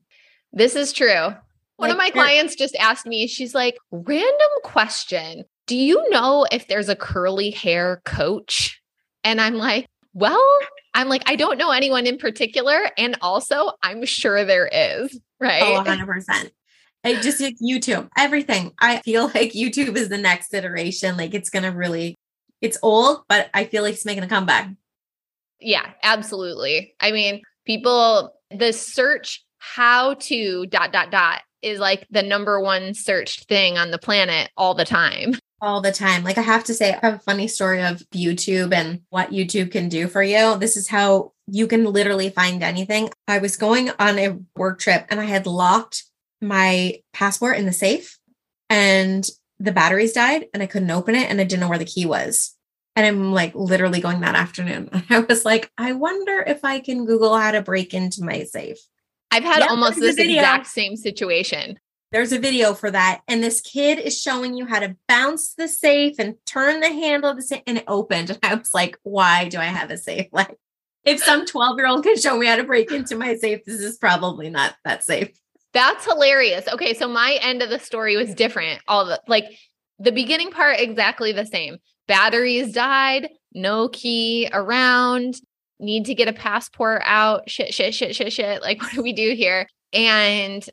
[0.51, 1.35] This is true.
[1.77, 5.45] One like, of my clients just asked me, she's like, random question.
[5.67, 8.81] Do you know if there's a curly hair coach?
[9.23, 10.43] And I'm like, well,
[10.93, 12.89] I'm like, I don't know anyone in particular.
[12.97, 15.61] And also, I'm sure there is, oh, right?
[15.63, 16.51] Oh, 100%.
[17.03, 18.71] I just like YouTube, everything.
[18.79, 21.17] I feel like YouTube is the next iteration.
[21.17, 22.15] Like it's going to really,
[22.61, 24.69] it's old, but I feel like it's making a comeback.
[25.59, 26.95] Yeah, absolutely.
[26.99, 32.93] I mean, people, the search how to dot, dot, dot is like the number one
[32.93, 35.35] searched thing on the planet all the time.
[35.61, 36.23] All the time.
[36.23, 39.73] Like I have to say, I have a funny story of YouTube and what YouTube
[39.73, 40.57] can do for you.
[40.57, 43.09] This is how you can literally find anything.
[43.27, 46.05] I was going on a work trip and I had locked
[46.41, 48.17] my passport in the safe
[48.69, 49.27] and
[49.59, 52.05] the batteries died and I couldn't open it and I didn't know where the key
[52.05, 52.55] was.
[52.95, 54.89] And I'm like literally going that afternoon.
[55.09, 58.77] I was like, I wonder if I can Google how to break into my safe.
[59.31, 61.79] I've had almost this exact same situation.
[62.11, 63.21] There's a video for that.
[63.27, 67.29] And this kid is showing you how to bounce the safe and turn the handle
[67.29, 67.61] of the safe.
[67.67, 68.31] And it opened.
[68.41, 70.27] And I was like, why do I have a safe?
[70.33, 70.57] Like,
[71.05, 73.79] if some 12 year old can show me how to break into my safe, this
[73.79, 75.29] is probably not that safe.
[75.73, 76.67] That's hilarious.
[76.67, 76.93] Okay.
[76.93, 78.81] So my end of the story was different.
[78.87, 79.45] All the like
[79.99, 81.77] the beginning part, exactly the same.
[82.07, 85.35] Batteries died, no key around,
[85.79, 87.49] need to get a passport out.
[87.49, 88.61] Shit, shit, shit, shit, shit.
[88.69, 89.67] Like, what do we do here?
[89.93, 90.67] And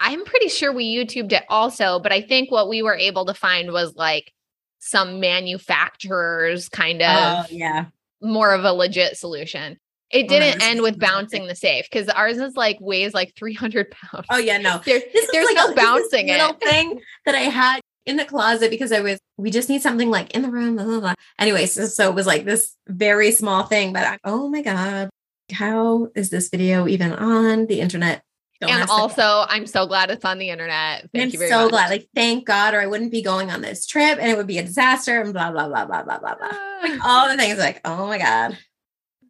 [0.00, 3.34] I'm pretty sure we YouTubed it also, but I think what we were able to
[3.34, 4.32] find was like
[4.80, 7.84] some manufacturers kind of oh, yeah
[8.22, 9.78] more of a legit solution.
[10.12, 13.90] It didn't oh, end with bouncing the safe because ours is like weighs like 300
[13.90, 14.26] pounds.
[14.30, 14.78] Oh yeah, no.
[14.84, 15.00] There,
[15.32, 16.38] there's like no a, bouncing it.
[16.38, 20.10] Little thing that I had in the closet because I was we just need something
[20.10, 20.76] like in the room.
[20.76, 21.14] Blah, blah, blah.
[21.38, 25.08] Anyways, so, so, it was like this very small thing, but I, oh my god,
[25.52, 28.22] how is this video even on the internet?
[28.60, 31.08] Don't and also, I'm so glad it's on the internet.
[31.12, 31.70] Thank I'm you very so much.
[31.70, 31.90] glad.
[31.90, 34.58] Like, thank God, or I wouldn't be going on this trip and it would be
[34.58, 36.58] a disaster and blah, blah, blah, blah, blah, blah, blah.
[36.82, 38.56] like all the things like, oh my God.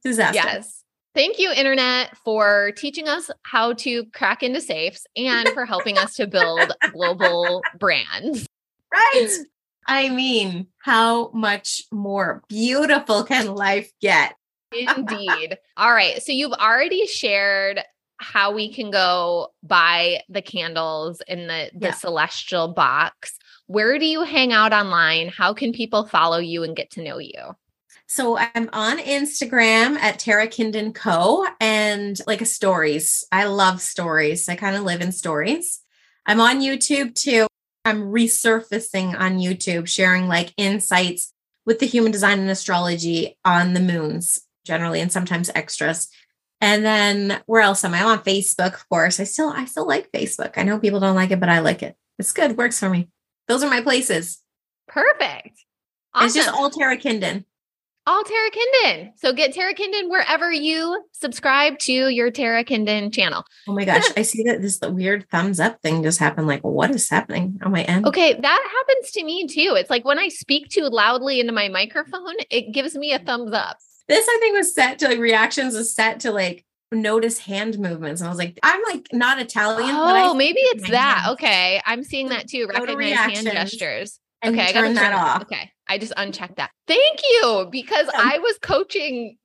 [0.03, 0.35] Disaster.
[0.35, 0.83] Yes.
[1.15, 6.15] Thank you, Internet, for teaching us how to crack into safes and for helping us
[6.17, 8.47] to build global brands.
[8.93, 9.29] Right.
[9.87, 14.35] I mean, how much more beautiful can life get?
[14.73, 15.59] Indeed.
[15.77, 16.23] All right.
[16.23, 17.83] So you've already shared
[18.23, 21.95] how we can go buy the candles in the the yeah.
[21.95, 23.37] celestial box
[23.67, 27.19] where do you hang out online how can people follow you and get to know
[27.19, 27.57] you
[28.07, 34.49] so i'm on instagram at tara kinden co and like a stories i love stories
[34.49, 35.81] i kind of live in stories
[36.27, 37.47] i'm on youtube too
[37.85, 41.33] i'm resurfacing on youtube sharing like insights
[41.65, 46.09] with the human design and astrology on the moons generally and sometimes extras
[46.63, 47.99] and then where else am I?
[47.99, 49.19] I'm on Facebook, of course.
[49.19, 50.53] I still I still like Facebook.
[50.57, 51.97] I know people don't like it, but I like it.
[52.21, 52.57] It's good.
[52.57, 53.09] Works for me.
[53.49, 54.39] Those are my places.
[54.87, 55.59] Perfect.
[56.15, 56.27] Awesome.
[56.27, 57.45] It's just all Tara Kinden.
[58.05, 59.13] All Tara Kinden.
[59.17, 63.45] So get Tara Kinden wherever you subscribe to your Tara Kinden channel.
[63.69, 64.03] Oh my gosh.
[64.17, 66.49] I see that this weird thumbs up thing just happened.
[66.49, 68.07] Like, what is happening on my end?
[68.07, 68.35] Okay.
[68.35, 69.75] That happens to me too.
[69.77, 73.53] It's like when I speak too loudly into my microphone, it gives me a thumbs
[73.53, 73.79] up.
[74.09, 78.21] This I think was set to like reactions was set to like notice hand movements.
[78.21, 79.95] And I was like, I'm like not Italian.
[79.95, 81.23] Oh, maybe it's that.
[81.23, 81.35] Hands.
[81.35, 81.81] Okay.
[81.87, 82.67] I'm seeing that too.
[82.69, 84.19] Recognize hand gestures.
[84.45, 85.43] Okay, I gotta turn that off.
[85.43, 85.71] Okay.
[85.89, 86.71] I just unchecked that.
[86.87, 87.69] Thank you.
[87.71, 88.21] Because yeah.
[88.23, 89.37] I was coaching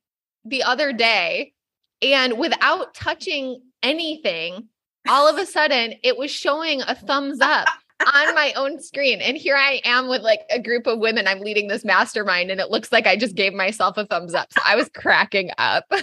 [0.46, 1.54] the other day
[2.02, 4.70] and without touching anything,
[5.08, 7.68] all of a sudden it was showing a thumbs up
[8.02, 9.22] on my own screen.
[9.22, 11.28] And here I am with like a group of women.
[11.28, 14.52] I'm leading this mastermind, and it looks like I just gave myself a thumbs up.
[14.54, 15.86] So I was cracking up.
[15.92, 16.02] I'm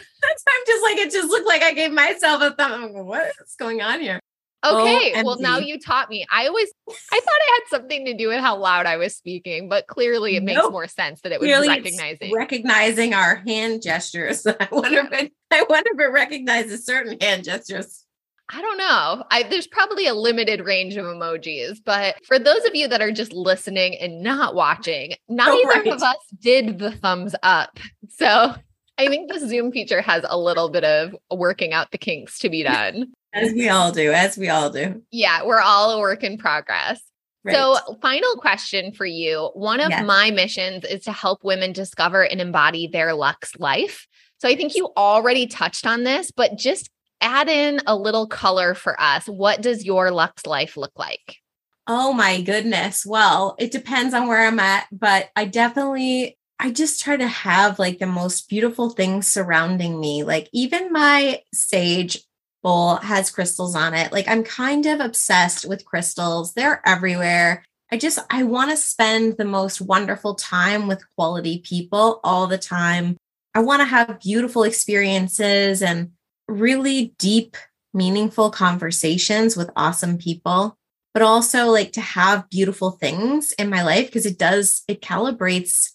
[0.67, 2.93] just like, it just looked like I gave myself a thumb.
[3.07, 4.21] What is going on here?
[4.67, 5.13] Oh, okay.
[5.13, 5.23] O-M-D.
[5.25, 6.27] Well, now you taught me.
[6.31, 9.69] I always I thought it had something to do with how loud I was speaking,
[9.69, 10.57] but clearly it nope.
[10.57, 14.47] makes more sense that it was clearly recognizing recognizing our hand gestures.
[14.47, 18.05] I wonder if it I wonder if it recognizes certain hand gestures.
[18.53, 19.25] I don't know.
[19.31, 23.11] I, there's probably a limited range of emojis, but for those of you that are
[23.11, 25.87] just listening and not watching, neither oh, right.
[25.87, 27.81] of us did the thumbs up.
[28.11, 28.55] So
[28.99, 32.51] I think the Zoom feature has a little bit of working out the kinks to
[32.51, 33.13] be done.
[33.35, 35.03] As we all do, as we all do.
[35.11, 37.03] Yeah, we're all a work in progress.
[37.43, 37.55] Right.
[37.55, 39.51] So, final question for you.
[39.55, 40.07] One of yes.
[40.07, 44.07] my missions is to help women discover and embody their Lux life.
[44.39, 46.89] So, I think you already touched on this, but just
[47.21, 49.27] add in a little color for us.
[49.27, 51.39] What does your Lux life look like?
[51.87, 53.05] Oh my goodness.
[53.05, 57.79] Well, it depends on where I'm at, but I definitely I just try to have
[57.79, 60.23] like the most beautiful things surrounding me.
[60.23, 62.19] Like even my sage
[62.65, 64.11] bowl has crystals on it.
[64.11, 66.55] Like I'm kind of obsessed with crystals.
[66.55, 67.63] They're everywhere.
[67.93, 72.59] I just I want to spend the most wonderful time with quality people all the
[72.59, 73.17] time.
[73.55, 76.11] I want to have beautiful experiences and
[76.49, 77.57] really deep,
[77.93, 80.77] meaningful conversations with awesome people,
[81.13, 85.91] but also like to have beautiful things in my life because it does, it calibrates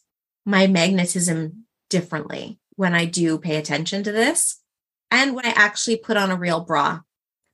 [0.45, 4.59] my magnetism differently when I do pay attention to this
[5.12, 7.01] and when I actually put on a real bra.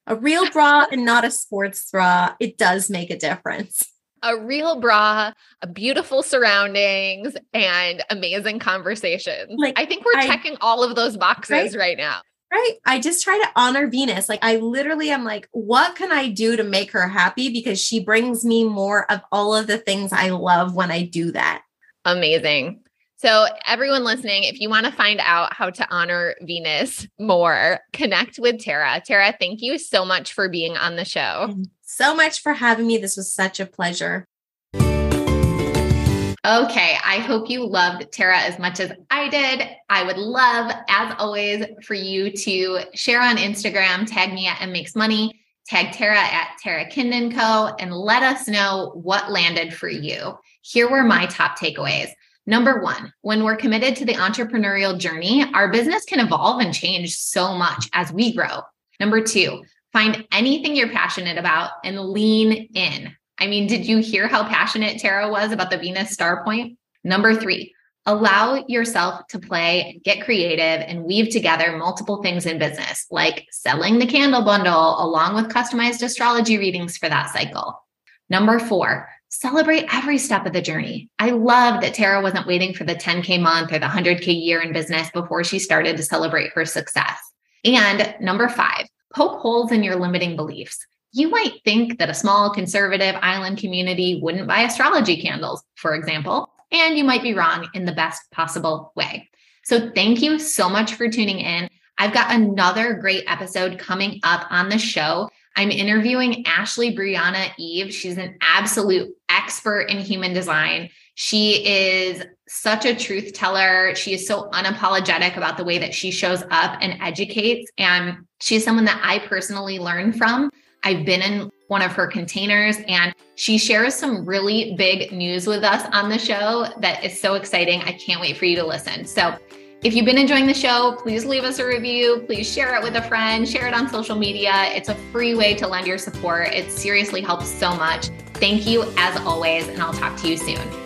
[0.08, 3.82] A real bra and not a sports bra, it does make a difference
[4.24, 5.32] a real bra,
[5.62, 9.54] a beautiful surroundings, and amazing conversations.
[9.56, 12.22] Like I think we're I, checking all of those boxes right, right now
[12.56, 12.78] right?
[12.86, 14.30] I just try to honor Venus.
[14.30, 17.50] Like I literally am like, what can I do to make her happy?
[17.52, 21.32] Because she brings me more of all of the things I love when I do
[21.32, 21.64] that.
[22.06, 22.82] Amazing.
[23.26, 28.38] So, everyone listening, if you want to find out how to honor Venus more, connect
[28.38, 29.02] with Tara.
[29.04, 31.56] Tara, thank you so much for being on the show.
[31.82, 33.00] So much for having me.
[33.00, 34.28] This was such a pleasure.
[34.76, 39.70] Okay, I hope you loved Tara as much as I did.
[39.90, 44.72] I would love, as always, for you to share on Instagram, tag me at Em
[44.72, 49.90] Makes Money, tag Tara at Tara Kinden Co., and let us know what landed for
[49.90, 50.38] you.
[50.62, 52.10] Here were my top takeaways.
[52.48, 57.16] Number one, when we're committed to the entrepreneurial journey, our business can evolve and change
[57.16, 58.62] so much as we grow.
[59.00, 63.16] Number two, find anything you're passionate about and lean in.
[63.40, 66.78] I mean, did you hear how passionate Tara was about the Venus star point?
[67.04, 67.74] Number three,
[68.06, 73.98] allow yourself to play, get creative, and weave together multiple things in business, like selling
[73.98, 77.84] the candle bundle along with customized astrology readings for that cycle.
[78.30, 79.10] Number four,
[79.40, 81.10] celebrate every step of the journey.
[81.20, 84.74] I love that Tara wasn't waiting for the 10K month or the 100K year in
[84.74, 87.18] business before she started to celebrate her success.
[87.64, 92.50] And number five, poke holes in your limiting beliefs you might think that a small
[92.50, 97.86] conservative island community wouldn't buy astrology candles, for example, and you might be wrong in
[97.86, 99.30] the best possible way.
[99.64, 101.70] So, thank you so much for tuning in.
[101.98, 105.30] I've got another great episode coming up on the show.
[105.56, 107.94] I'm interviewing Ashley Brianna Eve.
[107.94, 109.16] She's an absolute
[109.46, 110.90] expert in human design.
[111.14, 113.94] She is such a truth teller.
[113.94, 117.72] She is so unapologetic about the way that she shows up and educates.
[117.78, 120.50] And she's someone that I personally learn from.
[120.84, 125.64] I've been in one of her containers and she shares some really big news with
[125.64, 127.82] us on the show that is so exciting.
[127.82, 129.06] I can't wait for you to listen.
[129.06, 129.38] So,
[129.84, 132.24] if you've been enjoying the show, please leave us a review.
[132.26, 134.52] Please share it with a friend, share it on social media.
[134.74, 136.48] It's a free way to lend your support.
[136.56, 138.10] It seriously helps so much.
[138.40, 140.86] Thank you as always, and I'll talk to you soon.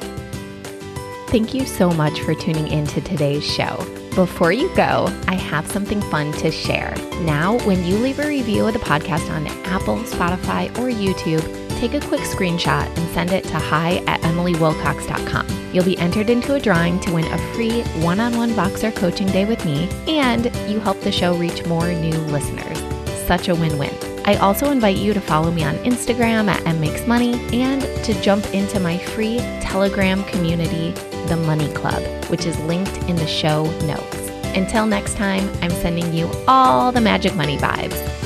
[1.29, 3.85] Thank you so much for tuning in to today's show.
[4.15, 6.95] Before you go, I have something fun to share.
[7.21, 11.43] Now, when you leave a review of the podcast on Apple, Spotify, or YouTube,
[11.79, 15.47] take a quick screenshot and send it to hi at emilywilcox.com.
[15.71, 19.27] You'll be entered into a drawing to win a free one on one Voxer coaching
[19.27, 22.79] day with me, and you help the show reach more new listeners.
[23.27, 24.08] Such a win win.
[24.25, 28.79] I also invite you to follow me on Instagram at mmakesmoney and to jump into
[28.79, 30.91] my free Telegram community
[31.27, 34.29] the Money Club, which is linked in the show notes.
[34.55, 38.18] Until next time, I'm sending you all the magic money vibes.